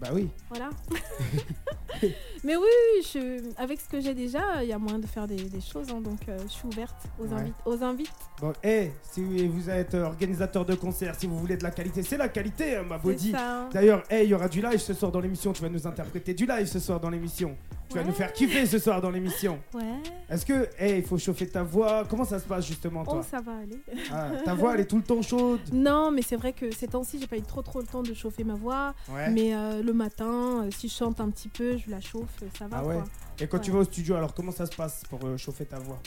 [0.00, 0.28] Bah oui.
[0.50, 0.70] voilà.
[2.44, 5.36] mais oui, je, avec ce que j'ai déjà, il y a moyen de faire des,
[5.36, 5.88] des choses.
[5.90, 7.34] hein, donc euh, je suis ouverte aux, Ouais.
[7.34, 8.10] invites, aux invites.
[8.40, 12.02] Bon, eh, si vous êtes euh, organisateur de concerts, si vous voulez de la qualité,
[12.02, 13.30] c'est la qualité, hein, ma C'est body.
[13.32, 13.60] ça.
[13.62, 13.68] hein.
[13.72, 15.52] D'ailleurs, hey, il y aura du live ce soir dans l'émission.
[15.52, 17.56] Tu vas nous interpréter du live ce soir dans l'émission.
[17.90, 19.58] Tu vas nous faire kiffer ce soir dans l'émission.
[19.74, 19.82] Ouais.
[20.30, 22.04] Est-ce que, hey, il faut chauffer ta voix?
[22.08, 23.78] Comment ça se passe justement, Oh, toi ça va aller.
[24.12, 25.60] Ah, Ta voix, elle est tout le temps chaude?
[25.72, 28.14] Non, mais c'est vrai que ces temps-ci, j'ai pas eu trop trop le temps de
[28.14, 28.94] chauffer ma voix.
[29.10, 29.30] Ouais.
[29.30, 32.46] Mais euh, le matin, euh, si je chante un petit peu, je la chauffe, euh,
[32.58, 32.94] ça va Ah ouais?
[32.96, 33.04] quoi.
[33.40, 35.78] Et quand tu vas au studio, alors comment ça se passe pour euh, chauffer ta
[35.78, 35.98] voix?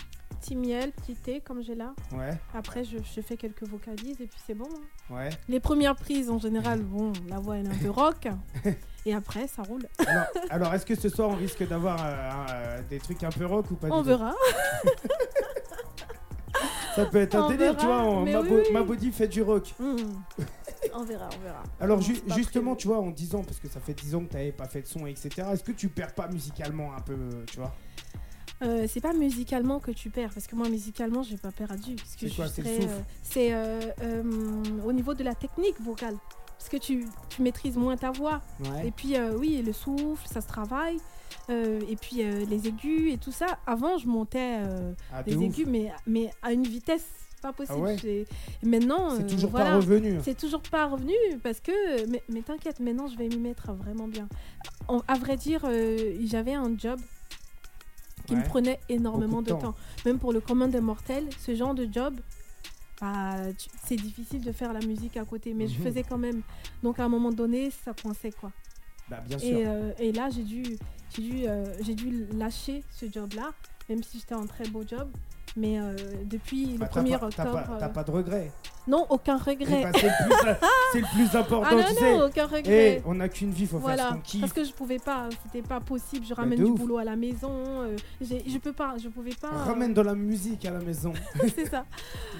[0.41, 1.93] Petit miel, petit thé comme j'ai là.
[2.13, 4.67] Ouais, Après, je, je fais quelques vocalises et puis c'est bon.
[5.09, 5.15] hein.
[5.15, 5.29] ouais.
[5.49, 8.27] Les premières prises, en général, bon, la voix elle est un peu rock.
[9.07, 9.87] et après, ça roule.
[10.05, 12.09] Alors, alors, est-ce que ce soir on risque d'avoir euh,
[12.51, 14.33] euh, des trucs un peu rock ou pas On verra.
[16.95, 18.01] Ça peut être un On délire, verra, tu vois.
[18.01, 18.71] on- ma, oui, bo- oui.
[18.73, 19.73] ma body fait du rock.
[19.79, 19.95] Hmm.
[20.95, 21.63] on verra, on verra.
[21.79, 22.77] Alors ju- justement, prévu.
[22.81, 24.67] tu vois, en 10 ans, parce que ça fait 10 ans que tu n'avais pas
[24.67, 25.29] fait de son, etc.
[25.53, 27.75] Est-ce que tu perds pas musicalement un peu, tu vois?
[28.63, 31.95] Euh, c'est pas musicalement que tu perds, parce que moi musicalement j'ai pas perdu.
[32.17, 32.47] C'est quoi,
[33.21, 34.23] C'est euh, euh,
[34.83, 36.15] au niveau de la technique vocale,
[36.69, 38.41] parce que tu, tu maîtrises moins ta voix.
[38.59, 38.87] Ouais.
[38.87, 40.97] Et puis euh, oui, le souffle, ça se travaille.
[41.49, 43.57] Euh, et puis euh, les aigus et tout ça.
[43.65, 44.57] Avant je montais
[45.13, 45.43] Ah, les ouf.
[45.43, 47.05] aigus, mais, mais à une vitesse
[47.41, 47.77] pas possible.
[47.79, 48.25] Ah ouais
[48.63, 49.69] Maintenant, C'est toujours voilà.
[49.71, 50.19] pas revenu.
[50.23, 52.05] C'est toujours pas revenu parce que.
[52.09, 54.27] Mais, mais t'inquiète, maintenant je vais m'y mettre vraiment bien.
[54.89, 55.65] En- à vrai dire,
[56.25, 56.99] j'avais un job
[58.25, 59.59] qui me prenait énormément de temps.
[59.59, 59.75] temps.
[60.05, 62.15] Même pour le commun des mortels, ce genre de job,
[63.83, 65.53] c'est difficile de faire la musique à côté.
[65.53, 65.83] Mais je Mhm.
[65.83, 66.41] faisais quand même.
[66.83, 68.51] Donc à un moment donné, ça coinçait quoi.
[69.09, 69.57] Bah, bien sûr.
[69.57, 70.63] Et, euh, et là, j'ai dû,
[71.15, 73.51] j'ai dû, euh, j'ai dû lâcher ce job-là,
[73.89, 75.09] même si c'était un très beau job.
[75.57, 75.95] Mais euh,
[76.25, 77.51] depuis Bah, le t'as 1er pas- t'as octobre.
[77.67, 78.51] pas, t'as euh, pas de regret.
[78.87, 79.83] Non, aucun Eh regret.
[79.83, 82.21] bah, c'est le, plus- c'est le plus important, ah non, tu non, sais.
[82.21, 83.01] aucun Eh, regret.
[83.05, 84.41] on n'a qu'une vie, faut faire ce Voilà, qu'on kiffe.
[84.41, 86.25] parce que je pouvais pas, c'était pas possible.
[86.25, 86.79] Je ramène du ouf.
[86.79, 89.47] boulot à la maison, euh, je peux pas, je pouvais pas.
[89.51, 91.11] euh, Ramène de la musique à la maison.
[91.55, 91.85] c'est ça.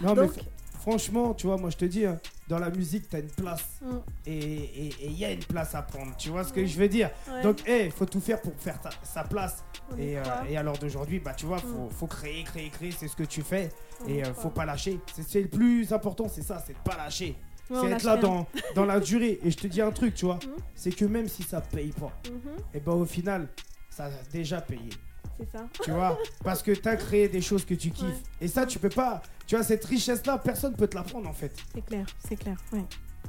[0.04, 0.44] Non, Donc, mais
[0.92, 2.18] franchement, tu vois, moi je te dis, hein,
[2.48, 3.66] dans la musique, t'as une place.
[3.82, 6.16] mm, Et il y a une place à prendre.
[6.18, 7.10] Tu vois ce que je veux dire?
[7.30, 9.64] Ouais, Donc, il faut tout faire pour faire ta- sa place.
[9.98, 11.92] Et, euh, et à l'heure d'aujourd'hui, bah, tu vois, faut, Mm.
[11.92, 12.92] faut créer, créer, créer.
[12.92, 13.70] C'est ce que tu fais.
[14.06, 15.00] on Et euh, faut pas lâcher.
[15.28, 17.36] C'est- le plus important, c'est ça, c'est de pas lâcher.
[17.70, 19.40] Ouais, c'est être là dans, dans la durée.
[19.44, 20.40] Et je te dis un truc, tu vois,
[20.74, 23.50] c'est que même si ça paye pas, Mhm, et ben au final,
[23.90, 24.90] ça a déjà payé.
[25.38, 25.66] C'est ça.
[25.84, 28.08] Tu vois Parce que tu as créé des choses que tu kiffes.
[28.08, 28.14] Ouais.
[28.42, 29.22] Et ça, tu peux pas.
[29.46, 31.56] Tu vois, cette richesse-là, personne peut te la prendre en fait.
[31.74, 32.58] C'est clair, c'est clair.
[32.74, 32.84] Ouais,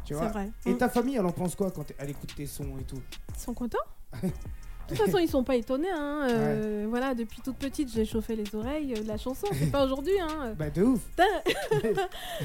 [0.05, 0.51] Tu c'est vois vrai.
[0.67, 0.79] Et Mm.
[0.79, 3.01] ta famille, elle en pense quoi quand elle écoute tes sons et tout?
[3.37, 3.79] Ils sont contents?
[4.89, 5.91] De toute façon, ils sont pas étonnés.
[5.95, 6.29] Hein.
[6.31, 9.47] euh, Voilà, depuis toute petite, j'ai chauffé les oreilles euh, de la chanson.
[9.53, 10.19] C'est pas aujourd'hui.
[10.19, 10.55] Hein.
[10.59, 11.01] Bah, de ouf.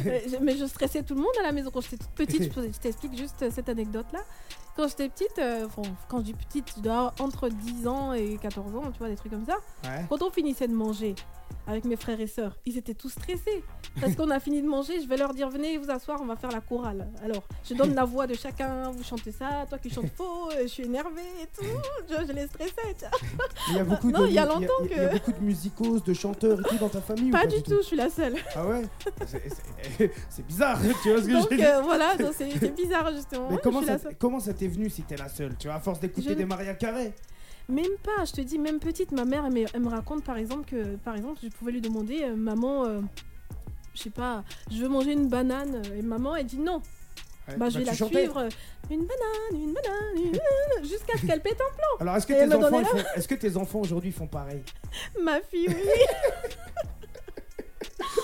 [0.05, 2.43] Euh, mais je stressais tout le monde à la maison quand j'étais toute petite.
[2.53, 4.19] Je, t'explique juste cette anecdote-là.
[4.75, 8.13] Quand j'étais petite, euh, bon, quand je dis petite, je dois avoir entre 10 ans
[8.13, 9.57] et 14 ans, tu vois, des trucs comme ça.
[9.83, 10.05] Ouais.
[10.09, 11.13] Quand on finissait de manger
[11.65, 13.63] avec mes frères et sœurs, ils étaient tous stressés.
[14.01, 16.35] Parce qu'on a fini de manger, je vais leur dire venez vous asseoir, on va
[16.35, 17.07] faire la chorale.
[17.23, 20.63] Alors, je donne la voix de chacun, vous chantez ça, toi qui chantes faux, euh,
[20.63, 21.63] je suis énervée et tout.
[22.09, 23.07] Je, je les stressais.
[23.69, 25.13] Il y a beaucoup Non, de il y a mu- longtemps il y a que-
[25.13, 27.85] beaucoup de musicos, de chanteurs et tout dans ta famille ou Pas du tout, je
[27.85, 28.35] suis la seule.
[28.55, 28.81] Ah ouais
[30.29, 33.47] C'est- bizarre, tu vois ce que Donc je veux euh, voilà, c'est bizarre justement.
[33.49, 35.99] Mais Ouais, comment ça, comment t'est venu si t'es la seule Tu vois, à force
[35.99, 37.13] d'écouter Je- des Maria Carré
[37.69, 40.37] Même pas, je te dis, même petite, ma mère, elle me, elle me raconte par
[40.37, 43.01] exemple que, par exemple, je pouvais lui demander, euh, maman, euh,
[43.95, 46.81] je sais pas, je veux manger une banane, et maman, elle dit non.
[47.47, 48.19] Ouais, Bah, je vais la chantais.
[48.19, 48.49] suivre, euh,
[48.89, 51.97] une banane, une banane, une banane, jusqu'à ce qu'elle pète un plomb.
[52.01, 54.63] Alors, est-ce que, tes enfants, font- est-ce que tes enfants aujourd'hui font pareil?
[55.21, 55.75] Ma fille, oui,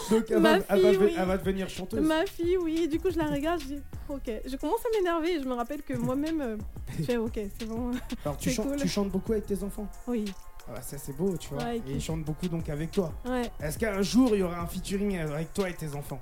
[0.10, 1.16] Donc, elle, Ma va, elle va fille, ve- oui.
[1.18, 2.06] elle va devenir chanteuse.
[2.08, 2.88] ma fille, oui.
[2.88, 4.32] Du coup, je la regarde, je dis, ok.
[4.46, 6.58] Je commence à m'énerver, et je me rappelle que moi-même, euh,
[6.98, 7.92] je fais, ok, c'est bon.
[8.26, 8.88] Alors, tu, cool.
[8.88, 9.88] chantes beaucoup avec tes enfants?
[10.08, 10.26] Oui,
[10.68, 11.64] ah bah, Ça, c'est beau, tu vois.
[11.64, 13.14] Ouais, et ils chantent beaucoup donc avec toi.
[13.26, 13.50] ouais.
[13.62, 16.20] Est-ce qu'un jour, il y aura un featuring avec toi et tes enfants?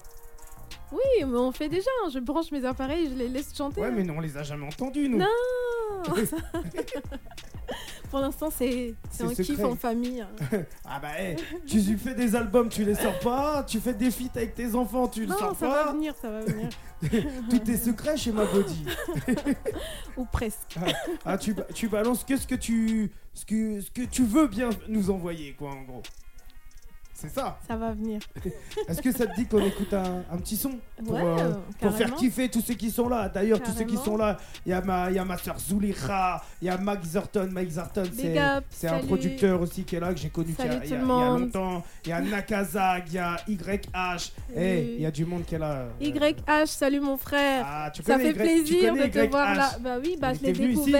[0.91, 2.09] Oui, mais on fait déjà, hein.
[2.13, 3.81] je branche mes appareils, je les laisse chanter.
[3.81, 3.93] Ouais, hein.
[3.95, 5.17] mais non, on les a jamais entendus, nous.
[5.17, 5.25] Non
[8.09, 10.21] Pour l'instant, c'est un kiff en famille.
[10.21, 10.29] hein.
[10.85, 11.35] Ah bah, hey,
[11.67, 13.63] tu fais des albums, tu les sors pas.
[13.67, 15.91] Tu fais des feats avec tes enfants, tu le Non, sors ça va pas.
[15.91, 16.69] venir, ça va venir.
[17.49, 18.85] Tout est secret chez ma body.
[20.15, 20.77] Ou presque.
[21.25, 24.47] Ah, tu, ba- tu balances que ce que tu, ce que, ce que tu veux
[24.47, 26.03] bien nous envoyer, quoi, en gros.
[27.19, 27.57] C'est ça.
[27.67, 28.19] Ça va venir.
[28.87, 31.91] Est-ce que ça te dit qu'on écoute un, un petit son pour, ouais, euh, pour
[31.93, 33.27] faire kiffer tous ceux qui sont là?
[33.27, 36.43] D'ailleurs, tous ceux qui sont là, il y a ma, y a ma soeur Zulira,
[36.61, 37.49] il y a Mike Zerton.
[37.51, 38.39] Mike Zerton, Big
[38.69, 40.99] c'est, un producteur aussi qui est là, que j'ai connu il y y, y a
[40.99, 41.83] longtemps.
[42.05, 44.31] Il y a Nakazag, il y a YH.
[44.55, 45.85] Eh, il y a du monde qui est là.
[45.99, 47.65] YH, salut mon frère.
[47.67, 49.29] Ah, tu Ça fait Y- tu plaisir connais de te YH.
[49.29, 49.71] voir là.
[49.81, 50.93] Bah oui, bah je l'ai venu ici.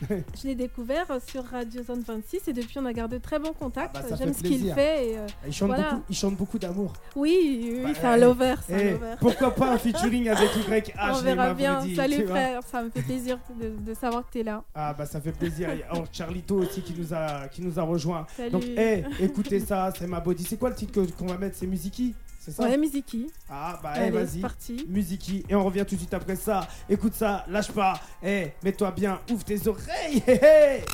[0.10, 3.96] je l'ai découvert sur Radio Zone 26 et depuis on a gardé très bon contact.
[3.98, 5.10] Ah bah, J'aime ce qu'il fait.
[5.10, 5.90] et, euh, Il chante, Voilà.
[5.90, 6.92] beaucoup, il chante beaucoup d'amour.
[7.16, 9.14] Oui, oui, Bah, c'est un eh, lover, Eh, un lover.
[9.20, 11.82] pourquoi pas un featuring avec YH on verra bien.
[11.84, 14.64] Tu Salut frère, ça me fait plaisir de, de savoir que t'es là.
[14.74, 15.68] Ah bah ça fait plaisir.
[15.72, 18.26] Il y a oh, Charlito aussi qui nous a, qui nous a rejoint.
[18.36, 18.50] Salut.
[18.50, 20.44] Donc eh, écoutez ça, c'est ma body.
[20.44, 21.56] C'est quoi le titre qu'on va mettre?
[21.56, 22.14] C'est Musiki
[22.44, 23.30] C'est ça Ouais, Miziki.
[23.48, 24.40] Ah bah Allez, vas-y.
[24.40, 24.84] parti.
[24.88, 26.68] Musiki et on revient tout de suite après ça.
[26.90, 27.98] Écoute ça, lâche pas.
[28.22, 30.22] Eh, mets-toi bien, ouvre tes oreilles.
[30.26, 30.84] Hé, hé.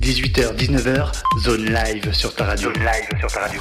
[0.00, 2.72] 18h, 19h, zone live sur ta radio.
[2.72, 3.60] Zone live sur ta radio.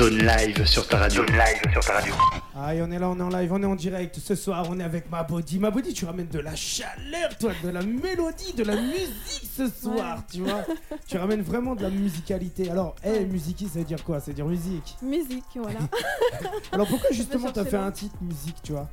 [0.00, 1.20] Zone live sur ta radio.
[1.26, 2.14] Zone live sur ta radio.
[2.56, 4.18] Aïe, on est là, on est en live, on est en direct.
[4.18, 5.58] Ce soir, on est avec ma body.
[5.58, 9.68] Ma body, tu ramènes de la chaleur, toi, de la mélodie, de la musique ce
[9.68, 10.64] soir, tu vois.
[11.06, 12.70] tu ramènes vraiment de la musicalité.
[12.70, 14.20] Alors, hé, musique, ça veut dire quoi?
[14.20, 14.96] Ça veut dire musique.
[15.02, 15.80] Musique, voilà.
[16.72, 18.88] Alors, pourquoi justement t'as fait un titre musique, tu vois?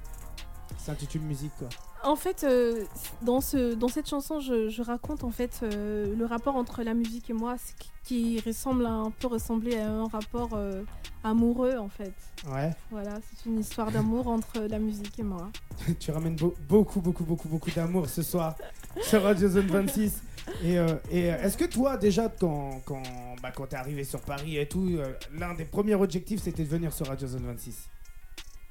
[0.88, 1.70] S'intitule musique, quoi.
[2.04, 2.86] En fait, euh,
[3.22, 6.94] dans, ce, dans cette chanson, je, je raconte en fait euh, le rapport entre la
[6.94, 7.74] musique et moi, ce
[8.04, 10.84] qui, ressemble à un peu ressembler à un rapport euh,
[11.24, 12.14] amoureux en fait.
[12.50, 12.72] Ouais.
[12.90, 15.50] Voilà, c'est une histoire d'amour entre la musique et moi.
[16.00, 18.56] tu ramènes beau- beaucoup, beaucoup, beaucoup, beaucoup d'amour ce soir
[19.02, 20.22] sur Radio Zone 26.
[20.64, 20.78] Et,
[21.12, 23.04] et est-ce que toi, déjà, quand, quand,
[23.44, 24.98] bah, quand t'es arrivé sur Paris et tout,
[25.38, 27.90] l'un des premiers objectifs, c'était de venir sur Radio Zone 26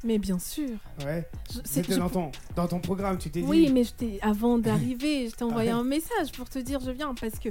[0.04, 0.70] Mais bien sûr.
[1.04, 1.28] Ouais.
[1.64, 3.46] C'était je- dans ton, dans ton programme, tu t'es dit.
[3.46, 3.90] Oui, mais je
[4.22, 5.80] avant d'arriver, je t'ai envoyé Ah ouais.
[5.80, 7.14] un message pour te dire je viens.
[7.14, 7.48] Parce que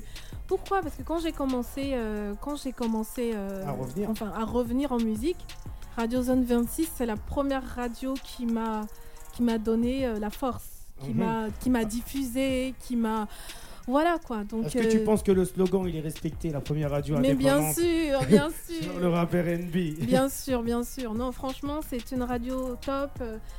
[0.48, 0.82] pourquoi?
[0.82, 4.10] Parce que quand j'ai commencé, euh, quand j'ai commencé euh, À revenir.
[4.10, 5.38] enfin à revenir en musique,
[5.98, 8.82] Radio Zone 26, c'est la première radio qui m'a
[9.34, 11.18] qui m'a donné euh, la force, qui Mhm.
[11.18, 13.28] m'a qui m'a diffusé, qui m'a
[13.88, 14.44] voilà quoi.
[14.44, 17.18] Donc Est-ce que tu euh, penses que le slogan, il est respecté, la première radio
[17.20, 18.84] mais bien sûr, bien sûr.
[18.84, 21.14] sur le rap R&B Bien sûr, bien sûr.
[21.14, 23.12] Non, franchement, c'est une radio top.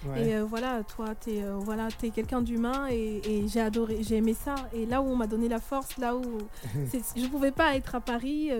[0.09, 0.29] Ouais.
[0.29, 4.16] Et euh, voilà, toi, t'es euh, voilà, es quelqu'un d'humain et, et j'ai adoré, j'ai
[4.16, 4.55] aimé ça.
[4.74, 6.22] Et là où on m'a donné la force, là où
[7.16, 8.51] je pouvais pas être à Paris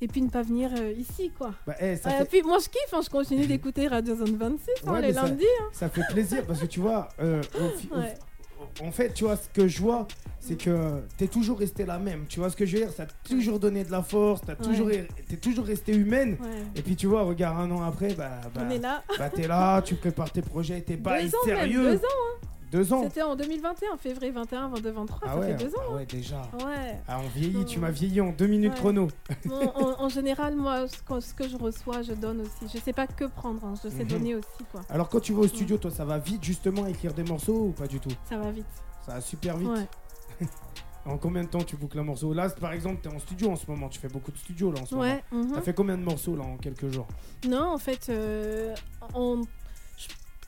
[0.00, 1.52] et puis ne pas venir euh, ici, quoi.
[1.64, 4.36] Bah, eh, ça, Euh, fait, Puis moi, je kiffe, hein, je continue d'écouter Radio Zone
[4.36, 5.44] 26 hein, les ça- lundis.
[5.60, 5.64] hein.
[5.72, 8.14] ça fait plaisir parce que tu vois, euh, au fi- au- Ouais.
[8.82, 10.06] En fait, tu vois, ce que je vois,
[10.40, 12.24] c'est que t'es toujours resté la même.
[12.28, 12.92] Tu vois ce que je veux dire?
[12.92, 16.36] Ça t'a toujours donné de la force, t'as toujours, t'es toujours resté humaine.
[16.40, 16.48] Ouais.
[16.74, 19.02] Et puis tu vois, regarde un an après, bah, bah, là.
[19.18, 21.82] bah, t'es là, tu prépares tes projets, t'es pas même, sérieux.
[21.82, 22.00] deux ans.
[22.02, 22.46] hein.
[22.72, 23.02] Deux ans.
[23.04, 25.82] C'était en 2021, février 21, 22, 23, Ah ça ouais, fait deux ans.
[25.90, 26.40] ah ouais, déjà.
[26.64, 26.98] Ouais.
[27.06, 28.78] Ah, on vieillit, tu m'as vieilli en deux minutes Ouais.
[28.78, 29.08] chrono.
[29.44, 32.72] Bon, en, en général, moi, ce que, je reçois, je donne aussi.
[32.74, 34.08] Je sais pas que prendre, hein, je sais Mhm.
[34.08, 34.80] donner aussi, quoi.
[34.88, 37.66] Alors quand tu vas au studio, toi, ça va vite justement à écrire des morceaux
[37.66, 38.10] ou pas du tout?
[38.28, 38.64] Ça va vite.
[39.04, 39.68] Ça va super vite.
[39.68, 39.86] Ouais.
[41.04, 42.32] En combien de temps tu boucles un morceau?
[42.32, 44.82] Là, par exemple, t'es en studio en ce moment, tu fais beaucoup de studio là
[44.82, 45.46] en ce Ouais, moment.
[45.48, 45.52] mhm.
[45.54, 47.08] T'as fait combien de morceaux là en quelques jours?
[47.48, 48.72] Non, en fait, euh,
[49.12, 49.48] on- je-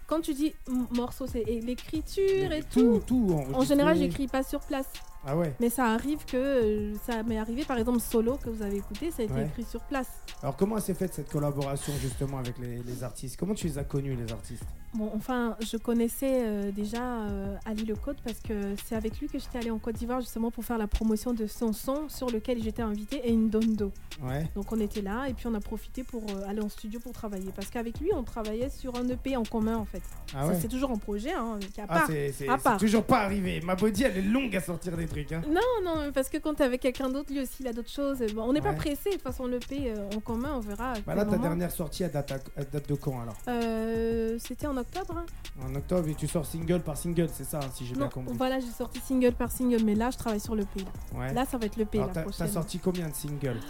[0.06, 0.54] quand tu dis
[0.90, 3.00] morceau, c'est l'écriture et tout.
[3.00, 3.66] Tout, tout En enregistré.
[3.66, 4.86] général, j'écris pas sur place.
[5.26, 5.54] Ah ouais.
[5.60, 9.22] Mais ça arrive que ça m'est arrivé par exemple solo que vous avez écouté, ça
[9.22, 9.46] a été Ouais.
[9.46, 10.08] écrit sur place.
[10.42, 13.36] Alors comment s'est faite cette collaboration justement avec les, les artistes?
[13.38, 14.64] Comment tu les as connus les artistes?
[14.92, 19.26] Bon, enfin, je connaissais euh, déjà euh, Ali Le Côte parce que c'est avec lui
[19.28, 22.30] que j'étais allée en Côte d'Ivoire justement pour faire la promotion de son son sur
[22.30, 23.90] lequel j'étais invitée et Ndondo.
[24.22, 24.48] Ouais.
[24.54, 27.12] Donc on était là et puis on a profité pour euh, aller en studio pour
[27.12, 30.02] travailler parce qu'avec lui on travaillait sur un EP en commun en fait.
[30.32, 30.56] Ah ouais.
[30.60, 32.06] c'est toujours en projet, hein, a Ah, part.
[32.06, 33.60] c'est c'est- à toujours pas arrivé.
[33.62, 35.13] Ma body, elle est longue à sortir des trucs.
[35.32, 35.42] Hein.
[35.48, 38.18] Non, non, parce que quand t'es avec quelqu'un d'autre, lui aussi il a d'autres choses.
[38.34, 40.94] Bon, on n'est pas pressé, de toute façon le EP euh, en commun, on verra.
[41.06, 43.36] Bah là, ta dernière sortie, elle date, à- elle date de quand alors?
[43.48, 45.16] Euh, C'était en octobre.
[45.16, 45.26] hein.
[45.64, 48.36] En octobre, et tu sors single par single, c'est ça, si j'ai bien compris.
[48.36, 50.80] voilà, j'ai sorti single par single, mais là je travaille sur le P.
[50.80, 51.32] Là, Ouais.
[51.32, 52.46] Là, ça va être le P Alors, la t'as prochaine.
[52.46, 53.60] t'as sorti combien de singles?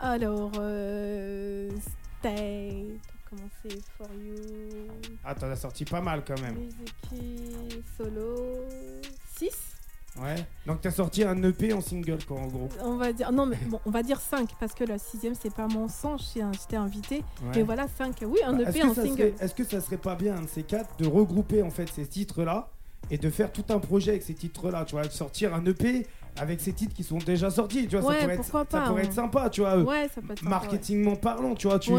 [0.00, 1.70] Alors, euh,
[2.20, 2.86] Stay,
[3.28, 4.34] comment c'est For You,
[5.24, 6.68] Ah, t'en as sorti pas mal quand même.
[7.96, 8.64] Solo,
[9.38, 9.50] 6
[10.22, 10.34] Ouais.
[10.66, 12.68] Donc t'as sorti un EP en single, quoi, en gros.
[12.82, 15.52] On va dire, non mais bon, on va dire 5 parce que la sixième c'est
[15.54, 17.16] pas mon sang, j'étais invité.
[17.16, 17.52] Ouais.
[17.56, 19.16] Mais voilà, 5, oui, un Bah, EP Est-ce que, en ça single.
[19.18, 21.88] serait- est-ce que ça serait pas bien, un de ces quatre, de regrouper en fait
[21.94, 22.68] ces titres-là
[23.10, 26.06] et de faire tout un projet avec ces titres-là, tu vois, de sortir un EP
[26.38, 28.66] avec ces titres qui sont déjà sortis, tu vois, Ouais, ça pourrait, être, pourquoi ça
[28.66, 29.06] pas, pourrait ouais.
[29.06, 29.70] être sympa, tu vois.
[29.76, 31.92] euh, Ouais, ça peut être sympa, Marketingment parlant, tu vois, tu,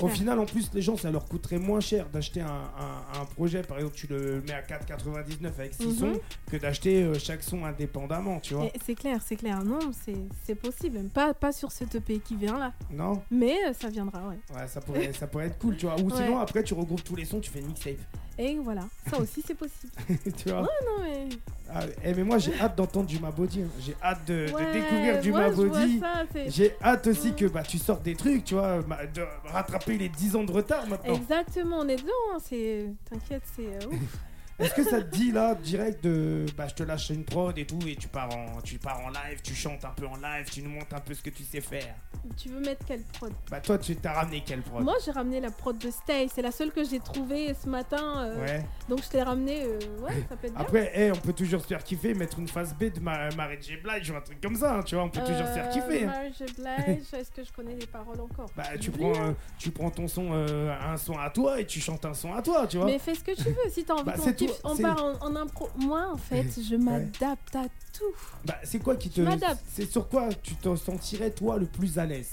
[0.00, 3.24] Au final, en plus, les gens, ça leur coûterait moins cher d'acheter un, un- un
[3.24, 3.62] projet.
[3.62, 5.92] Par exemple, tu le mets à 4,99 avec 6 Mhm.
[5.94, 6.20] sons
[6.50, 8.66] que d'acheter euh, chaque son indépendamment, tu vois.
[8.84, 9.62] C'est clair, c'est clair.
[9.64, 10.98] Non, c'est c'est possible.
[11.12, 12.72] Pas, pas sur cet EP qui vient là.
[12.92, 14.38] Non Mais euh, ça viendra, ouais.
[14.54, 15.96] Ouais, ça pourrait, ça pourrait être cool, tu vois.
[16.00, 17.94] Ou sinon, après, tu regroupes tous les sons, tu fais une mixtape.
[18.38, 19.92] Et voilà, ça aussi c'est possible.
[20.36, 21.28] tu vois Ouais, non, mais.
[21.72, 23.62] Ah, eh, mais moi, j'ai hâte d'entendre du Mabody.
[23.62, 23.68] hein.
[23.78, 26.00] J'ai hâte de, de Ouais, découvrir du Mabody.
[26.48, 30.36] J'ai hâte aussi que bah, tu sortes des trucs, tu vois, de rattraper les 10
[30.36, 31.14] ans de retard maintenant.
[31.14, 32.12] Exactement, on est dedans.
[32.34, 32.86] hein, c'est...
[33.08, 33.66] T'inquiète, c'est.
[33.66, 34.18] euh, ouf.
[34.60, 37.66] Est-ce que ça te dit là direct de bah je te lâche une prod et
[37.66, 40.48] tout et tu pars en tu pars en live, tu chantes un peu en live,
[40.50, 41.94] tu nous montres un peu ce que tu sais faire?
[42.36, 43.32] tu veux mettre quelle prod?
[43.50, 44.82] Bah toi tu t'as ramené quelle prod?
[44.84, 48.24] Moi j'ai ramené la prod de Stay, c'est la seule que j'ai trouvée ce matin.
[48.24, 48.64] euh, Ouais.
[48.88, 49.62] Donc je t'ai ramené.
[49.64, 50.60] euh, Ouais, ça peut être bien.
[50.62, 53.56] Après, eh, on peut toujours se faire kiffer, mettre une phase B de ma Mary
[53.60, 53.76] J.
[53.76, 55.72] Blige ou un truc comme ça, hein, tu vois, on peut toujours se faire Euh,
[55.72, 56.04] kiffer.
[56.04, 56.06] hein.
[56.06, 56.44] Mary J.
[56.56, 58.50] Blige, est-ce que je connais les paroles encore?
[58.56, 62.14] Bah tu prends tu prends ton son un son à toi et tu chantes un
[62.14, 62.86] son à toi, tu vois.
[62.86, 64.14] Mais fais ce que tu veux, si t'as envie Bah,
[64.64, 65.68] on part en, en impro.
[65.76, 68.04] Moi en fait, je m'adapte à tout.
[68.44, 69.20] Bah c'est quoi qui te
[69.72, 72.30] c'est sur quoi tu te sentirais toi le plus à l'aise?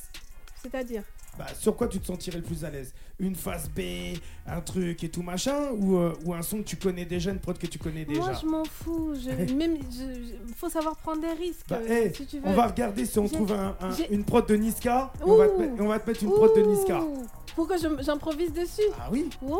[0.61, 1.03] C'est-à-dire?
[1.37, 2.93] Bah, sur quoi tu te sentirais le plus à l'aise?
[3.19, 6.77] Une phase B, un truc et tout machin ou, euh, ou un son que tu
[6.77, 8.19] connais déjà, une prod que tu connais déjà?
[8.21, 9.13] Moi je m'en fous.
[9.13, 11.65] Je, même, je- je- faut savoir prendre des risques.
[11.69, 12.47] Bah, euh, hey, si tu veux.
[12.47, 15.13] on va regarder si on trouve un- un- j'ai- une prod de Niska.
[15.21, 17.01] On va, te, mettre- on va te mettre une prod de Niska.
[17.03, 18.81] Ouh, Pourquoi j'improvise dessus?
[18.99, 19.59] Ah oui Ouh,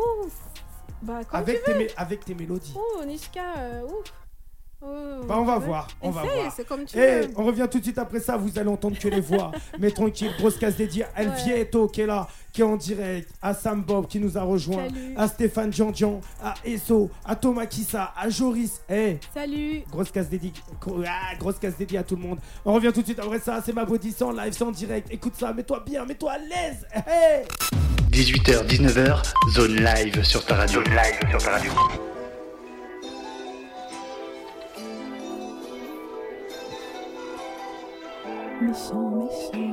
[1.02, 1.80] Bah quand Avec tu tes, veux.
[1.84, 2.74] mé- avec tes mélodies.
[2.76, 4.12] Oh, Nishka, euh, ouf.
[4.80, 4.86] Oh,
[5.26, 5.66] Bah, on va ouais.
[5.66, 6.52] voir, on va voir.
[6.54, 7.30] c'est comme tu Eh, veux.
[7.36, 9.50] on revient tout de suite après ça, vous allez entendre que les voix.
[9.80, 11.34] Mais tranquille, grosse casse dédiée à El Ouais.
[11.44, 14.84] Vieto qui est là, qui est en direct, à Sam Bob qui nous a rejoint,
[14.88, 15.14] Salut.
[15.16, 18.80] à Stéphane Djandian, à Esso, à Thomas Kissa, à Joris.
[18.88, 19.82] Eh, Salut.
[19.90, 20.52] Grosse casse dédiée,
[21.06, 22.38] ah, grosse casse dédiée à tout le monde.
[22.64, 24.70] On revient tout de suite après ça, c'est ma body, c'est en live, c'est en
[24.70, 25.08] direct.
[25.10, 26.86] Écoute ça, mets-toi bien, mets-toi à l'aise.
[27.06, 27.44] Hey
[28.12, 29.22] 18h, 19h,
[29.54, 30.82] zone live sur ta radio.
[30.84, 31.72] Zone live sur ta radio.
[38.60, 39.68] Méchant, méchant.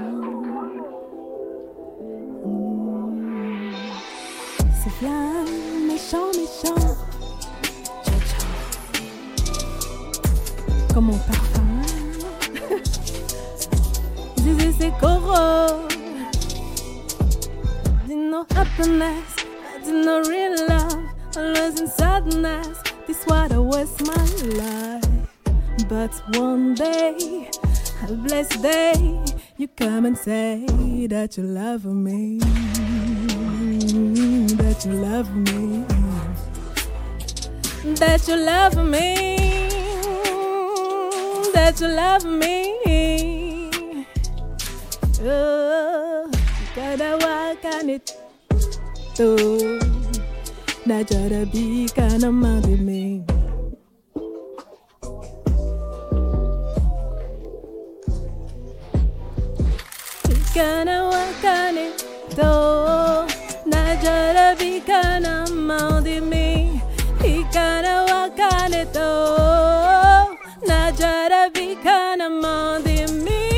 [4.84, 6.96] C'est flamme, méchant, méchant.
[10.94, 11.82] Comme mon parfum.
[14.38, 15.88] Zizi, c'est Coro.
[18.08, 19.36] Did no happiness,
[19.74, 21.16] I did no real love.
[21.36, 22.78] Always in sadness.
[23.08, 24.26] This I was my
[24.56, 25.04] life.
[25.90, 27.50] But one day,
[28.04, 29.24] a blessed day,
[29.58, 30.66] you come and say
[31.08, 32.40] that you love me.
[34.58, 35.86] That you love me.
[37.96, 39.38] That you love me.
[41.54, 44.06] That you love me.
[45.22, 46.30] Oh,
[46.76, 48.16] gotta walk on it.
[49.20, 49.80] Oh,
[50.86, 53.35] that you'll be kind of at me.
[60.56, 61.76] كان وكان
[62.38, 63.26] تو
[63.68, 66.80] نجر بي كان ماضي مي
[67.22, 69.26] هي كان وكان تو
[70.70, 73.50] نجر بي كان ماضي مي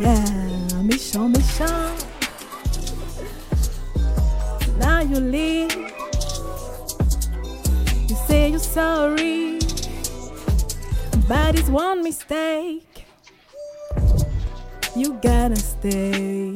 [0.00, 0.24] يا
[0.88, 1.96] méchant méchant
[4.80, 5.74] Now you leave.
[8.08, 9.58] You say you're sorry
[11.28, 12.85] But it's one mistake
[14.96, 16.54] you gotta stay.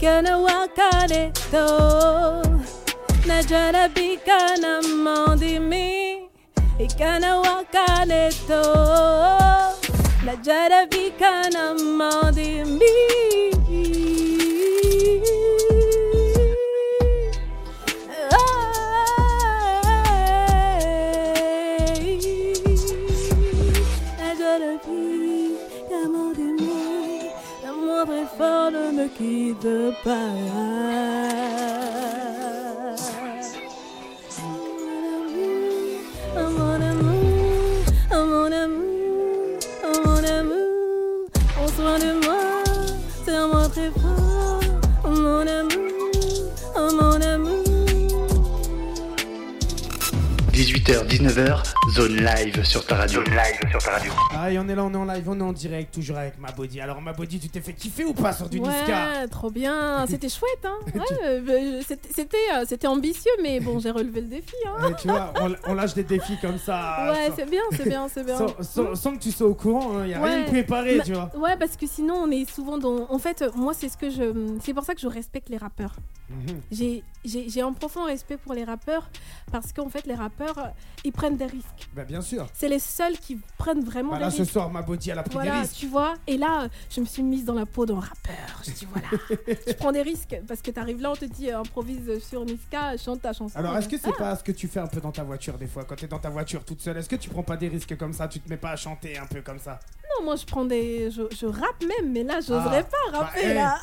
[0.00, 2.40] Gonna walk on it though.
[3.26, 6.30] Na jarabika na mandimi.
[6.78, 8.62] Ikana waka neto.
[10.24, 13.59] Na jarabika na me.
[28.20, 31.79] L'amour très fort ne me quitte pas.
[50.90, 51.62] 18h, 19h,
[51.94, 53.22] zone live sur ta radio.
[53.24, 54.10] Zone live sur ta radio.
[54.34, 56.36] Ah, et on est là, on est en live, on est en direct, toujours avec
[56.40, 56.80] ma body.
[56.80, 58.86] Alors, ma body, tu t'es fait kiffer ou pas sur du Niska
[59.20, 60.74] Ouais, trop bien, c'était chouette, hein.
[60.96, 64.90] Ouais, euh, bah, c'était- c'était, euh, c'était ambitieux, mais bon, j'ai relevé le défi, hein.
[65.00, 67.12] Tu vois, on, on lâche des défis comme ça.
[67.12, 68.38] Ouais, sans, c'est bien, c'est bien, c'est bien.
[68.38, 70.44] sans- sans- sans que tu sois au courant, il n'y a rien Ouais.
[70.44, 71.30] de préparé, Bah, tu vois.
[71.36, 73.06] Ouais, parce que sinon on est souvent dans.
[73.10, 74.56] En fait, euh, moi c'est ce que je.
[74.60, 75.94] C'est pour ça que je respecte les rappeurs.
[76.30, 76.60] Mhm.
[77.24, 79.10] J'ai un profond respect pour les rappeurs
[79.52, 80.68] parce qu'en fait les rappeurs euh,
[81.04, 81.88] ils prennent des risques.
[81.94, 82.46] Bah, bien sûr.
[82.54, 84.52] C'est les seuls qui prennent vraiment Bah, des là, ce risques.
[84.52, 85.76] soir, ma body, elle a pris des Voilà, risques.
[85.76, 86.14] tu vois.
[86.26, 88.62] Et là, euh, je me suis mise dans la peau d'un rappeur.
[88.64, 89.08] Je dis voilà,
[89.66, 92.96] je prends des risques parce que t'arrives là, on te dit euh, improvise sur Niska,
[92.96, 93.58] chante ta chanson.
[93.58, 94.18] Alors, est-ce que c'est Ah.
[94.18, 96.18] pas ce que tu fais un peu dans ta voiture des fois, quand t'es dans
[96.18, 96.96] ta voiture toute seule?
[96.96, 98.28] Est-ce que tu prends pas des risques comme ça?
[98.28, 99.80] Tu te mets pas à chanter un peu comme ça?
[100.18, 101.10] Non, moi je prends des.
[101.10, 103.08] Je, je rappe même, mais là, j'oserais Ah.
[103.12, 103.78] pas rapper Bah, là.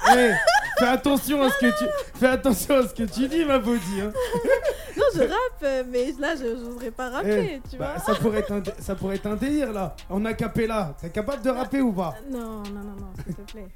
[0.77, 1.85] fais attention à ce que tu
[2.15, 4.11] fais attention à ce que tu dis ma body hein.
[4.97, 8.13] Non, je rappe, euh, mais là, je j'oserais pas rapper, Eh, tu bah, vois.
[8.15, 9.95] ça pourrait être un ça pourrait être un délire là.
[10.09, 10.95] On a capé là.
[10.99, 12.15] T'es capable de rapper ou pas?
[12.31, 13.67] Non, non, non, non, s'il te plaît.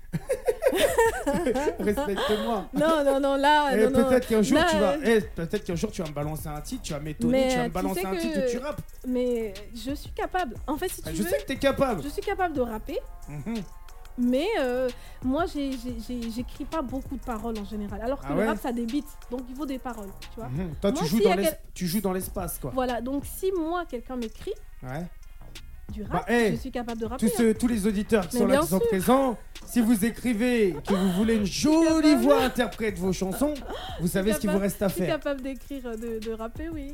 [1.80, 2.66] Respecte-moi.
[2.74, 5.76] Non, non, non, là, Eh, peut-être qu'un jour Là, tu vas euh, eh, peut-être qu'un
[5.76, 7.74] jour tu vas me balancer un titre, tu vas m'étonner, tu vas euh, me tu
[7.74, 8.82] balancer un que- titre et tu rappes.
[9.08, 10.56] Mais je suis capable.
[10.68, 12.02] En fait, si tu Ah, je veux, sais que t'es capable.
[12.04, 12.98] je suis capable de rapper,
[13.30, 13.56] Mhm.
[14.18, 14.90] Mais euh,
[15.24, 18.02] moi, j'écris pas beaucoup de paroles en général.
[18.02, 20.50] Alors que Ah le rap, ça débite, donc il faut des paroles, tu vois.
[20.50, 20.74] Mhm.
[20.82, 22.72] Toi tu joues dans quel- tu joues dans l'espace quoi.
[22.74, 24.54] Voilà, donc si moi, quelqu'un m'écrit
[24.84, 25.06] Ouais.
[25.92, 27.28] Du Bah, rap, hey, je suis capable de rapper.
[27.28, 27.38] Tous, hein.
[27.38, 30.94] ceux- tous les auditeurs qui Mais sont là, qui sont présents, si vous écrivez que
[30.94, 33.54] vous voulez une jolie voix interprète vos chansons,
[34.00, 35.16] vous savez ce qu'il vous reste à Je suis faire.
[35.20, 36.94] capable d'écrire, de, de rapper, oui.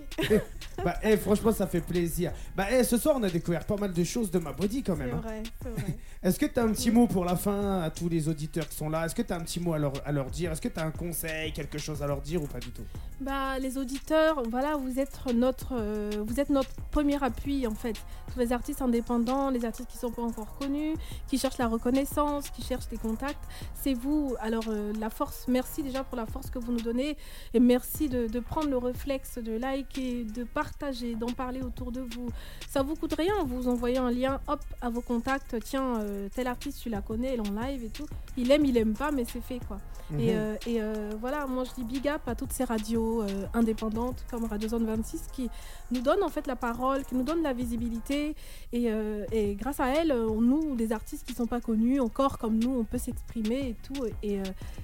[0.84, 2.32] Bah, eh, franchement, ça fait plaisir.
[2.56, 4.96] Bah, eh, ce soir, on a découvert pas mal de choses de ma body quand
[4.96, 5.16] C'est même.
[5.16, 5.22] hein.
[5.24, 5.98] vrai, c'est vrai.
[6.24, 8.76] Est-ce que tu as un petit mot pour la fin à tous les auditeurs qui
[8.76, 9.06] sont là?
[9.06, 10.52] Est-ce que tu as un petit mot à leur, à leur dire?
[10.52, 12.82] Est-ce que tu as un conseil, quelque chose à leur dire ou pas du tout?
[13.22, 17.94] Bah, les auditeurs, voilà, vous êtes notre, euh, vous êtes notre premier appui en fait.
[18.34, 20.96] Tous les artistes indépendants, les artistes qui sont pas encore connus,
[21.28, 23.44] qui cherchent la reconnaissance, qui cherchent des contacts,
[23.76, 24.36] c'est vous.
[24.40, 27.18] Alors euh, la force, merci déjà pour la force que vous nous donnez
[27.54, 32.02] et merci de, de prendre le réflexe de liker, de partager, d'en parler autour de
[32.02, 32.30] vous.
[32.70, 35.56] Ça vous coûte rien, vous envoyez un lien, hop, à vos contacts.
[35.64, 38.08] Tiens, euh, tel artiste, tu la connais, elle est en live et tout.
[38.38, 39.78] Il aime, il aime pas, mais c'est fait quoi.
[40.12, 40.30] Et, Mhm.
[40.30, 43.24] euh, et, euh, voilà, moi je dis big up à toutes ces radios
[43.54, 45.50] indépendantes comme Radio Zone 26 qui
[45.92, 48.36] nous donnent en fait la parole, qui nous donnent la visibilité.
[48.72, 52.38] Et, euh, et grâce à elles, euh, nous, des artistes qui sont pas connus, encore
[52.38, 54.06] comme nous, on peut s'exprimer et tout.
[54.24, 54.44] Et, euh,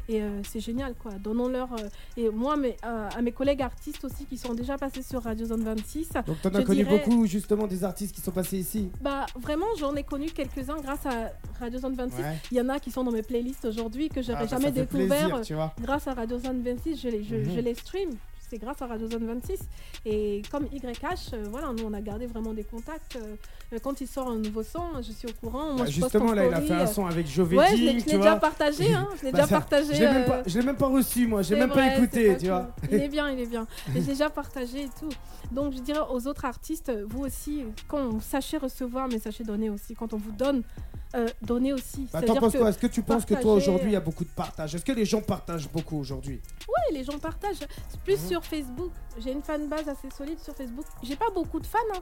[0.10, 1.12] et euh, c'est génial quoi.
[1.14, 1.70] Donnons-leur.
[2.18, 5.64] et moi, mais, à mes collègues artistes aussi qui sont déjà passés sur Radio Zone
[5.64, 8.90] 26, Donc, tu en as connu dirais- beaucoup justement des artistes qui sont passés ici
[9.02, 12.18] bah vraiment j'en ai connu quelques-uns grâce à Radio Zone 26.
[12.22, 12.38] Ouais.
[12.52, 14.72] Il y en a qui sont dans mes playlists aujourd'hui que j'aurais Ah, bah, jamais
[14.72, 15.40] découvert.
[15.40, 17.52] plaisir, grâce à Radio Zone 26, je les, je, Mhm.
[17.56, 18.10] je les stream.
[18.54, 19.58] C'est grâce à Radio Zone 26.
[20.06, 23.16] Et comme YH, euh, voilà, nous on a gardé vraiment des contacts.
[23.16, 25.72] euh, quand il sort un nouveau son, je suis au courant.
[25.74, 27.76] Moi, Bah, je justement, en là, il a fait un euh, son avec Jovedin, Ouais,
[27.76, 28.26] je l'ai je l'ai vois.
[28.26, 28.94] déjà partagé.
[28.94, 29.96] Hein, je l'ai Bah, déjà ça- partagé.
[29.96, 31.42] Je l'ai même, pas- je l'ai même pas reçu, moi.
[31.42, 32.76] J'ai c'est même pas vrai, écouté, tu vois.
[32.92, 33.66] Il est bien, il est bien.
[33.92, 35.10] J'ai déjà partagé et tout.
[35.52, 39.72] Donc je dirais aux autres artistes, vous aussi, quand vous sachez recevoir, mais sachez donner
[39.72, 39.96] aussi.
[39.96, 40.62] Quand on vous donne,
[41.16, 42.08] euh, donnez aussi.
[42.12, 44.00] Bah, T'en penses que- quoi Est-ce que tu penses que toi aujourd'hui il y a
[44.00, 46.42] euh, beaucoup de partage Est-ce que les gens partagent beaucoup aujourd'hui?
[46.68, 47.66] Ouais, les gens partagent.
[48.04, 48.28] Plus Mhm.
[48.30, 48.92] sur Facebook.
[49.20, 50.86] J'ai une fanbase assez solide sur Facebook.
[51.04, 51.78] J'ai pas beaucoup de fans.
[51.96, 52.00] hein.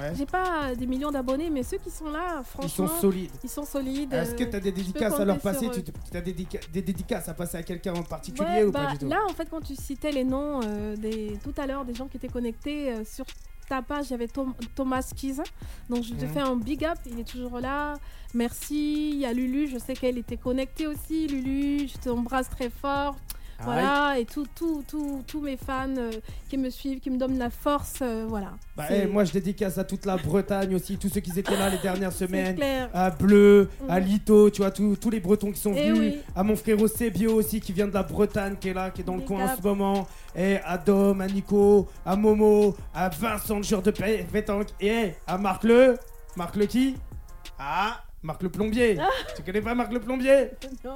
[0.00, 0.12] Ouais.
[0.16, 3.30] J'ai pas euh, des millions d'abonnés, mais ceux qui sont là, Ils franchement, sont solides.
[3.44, 4.12] ils sont solides.
[4.12, 5.66] Est-ce que euh, tu as des dédicaces à leur passer?
[5.72, 8.72] sur Tu as des, dédica- des dédicaces à passer à quelqu'un en particulier Ouais, ou
[8.72, 9.08] bah, pas du tout?
[9.08, 12.08] Là, en fait, quand tu citais les noms euh, des tout à l'heure des gens
[12.08, 13.24] qui étaient connectés euh, sur
[13.68, 15.36] ta page, il y avait Tom- Thomas Keys.
[15.88, 17.94] Donc je te fais un big up, il est toujours là.
[18.34, 19.10] Merci.
[19.10, 21.26] Il y a Lulu, je sais qu'elle était connectée aussi.
[21.28, 23.16] Lulu, je t'embrasse très fort.
[23.62, 26.10] Voilà, et tout, tout, tout, tous mes fans euh,
[26.48, 28.52] qui me suivent, qui me donnent la force, euh, voilà.
[28.76, 31.70] Bah, eh, moi, je dédicace à toute la Bretagne aussi, tous ceux qui étaient là
[31.70, 32.58] les dernières semaines.
[32.92, 34.06] À Bleu, à Mhm.
[34.06, 36.14] Lito, tu vois, tous tous les Bretons qui sont Eh venus.
[36.14, 36.20] oui.
[36.36, 39.04] À mon frérot Sebio aussi, qui vient de la Bretagne, qui est là, qui est
[39.04, 40.06] dans le coin en ce moment.
[40.36, 44.68] Et à Dom, à Nico, à Momo, à Vincent, le joueur de pé- pétanque.
[44.80, 45.96] Et à Marc Le.
[46.36, 46.96] Marc Le qui?
[47.58, 48.98] Ah Marc le plombier.
[49.36, 50.50] tu connais pas Marc le plombier
[50.84, 50.94] Non.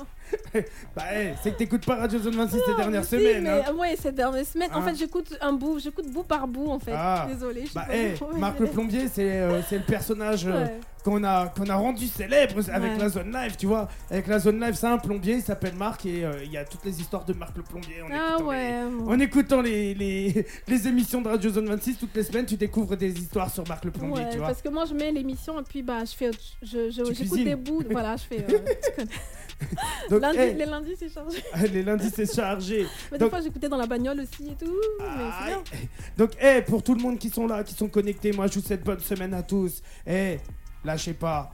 [0.97, 1.03] Bah,
[1.43, 3.43] c'est que t'écoutes pas Radio Zone 26 ces dernières Si, semaines.
[3.45, 3.75] mais, hein.
[3.79, 4.71] ouais, ces dernières semaines.
[4.75, 4.83] En Hein.
[4.83, 6.93] fait, j'écoute un bout, j'écoute bout par bout, en fait.
[6.95, 7.27] Ah.
[7.29, 7.37] Sais
[7.75, 10.81] Bah, pas comment Marc le plombier, c'est euh, c'est le personnage euh, Ouais.
[11.09, 12.99] Qu'on a, qu'on a rendu célèbre avec Ouais.
[12.99, 13.89] la zone live, tu vois.
[14.11, 16.65] Avec la zone live, c'est un plombier, il s'appelle Marc et euh, il y a
[16.65, 18.03] toutes les histoires de Marc le plombier.
[18.03, 18.83] En Ah écoutant les- ouais.
[18.91, 19.11] bon.
[19.11, 22.97] En écoutant les, les, les émissions de Radio Zone 26 toutes les semaines, tu découvres
[22.97, 24.49] des histoires sur Marc le plombier, Ouais, tu vois.
[24.49, 26.31] parce que moi je mets l'émission et puis bah je fais
[26.63, 27.45] je je- Tu j'écoute cuisines.
[27.45, 29.11] des bouts voilà je fais euh, tu connais.
[30.09, 31.43] Donc, Lundi- les lundis c'est chargé
[31.73, 32.87] les lundis, c'est chargé.
[33.11, 35.07] mais Donc- des fois j'écoutais dans la bagnole aussi et tout mais
[35.41, 35.89] c'est bien Aïe.
[36.17, 38.65] Donc, eh, pour tout le monde qui sont là, qui sont connectés, moi, je vous
[38.67, 39.83] souhaite bonne semaine à tous.
[40.07, 40.39] Eh,
[40.89, 41.51] lâchez pas.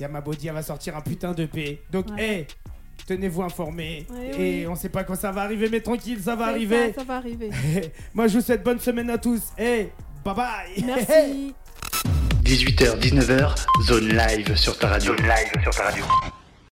[0.00, 1.80] Y'a body, elle va sortir un putain de paix.
[1.90, 2.46] Donc, Ouais.
[2.48, 4.06] eh, tenez-vous informés.
[4.10, 4.66] Ouais, et oui.
[4.68, 6.88] on sait pas quand ça va arriver, mais tranquille, ça va arriver.
[6.92, 7.50] ça, ça va arriver
[8.14, 9.42] moi, je vous souhaite bonne semaine à tous.
[9.58, 9.88] Eh,
[10.24, 10.84] bye bye.
[10.84, 11.54] merci
[12.44, 13.54] 18h, 19h,
[13.86, 15.16] zone live sur ta radio.
[15.16, 16.04] Zone live sur ta radio.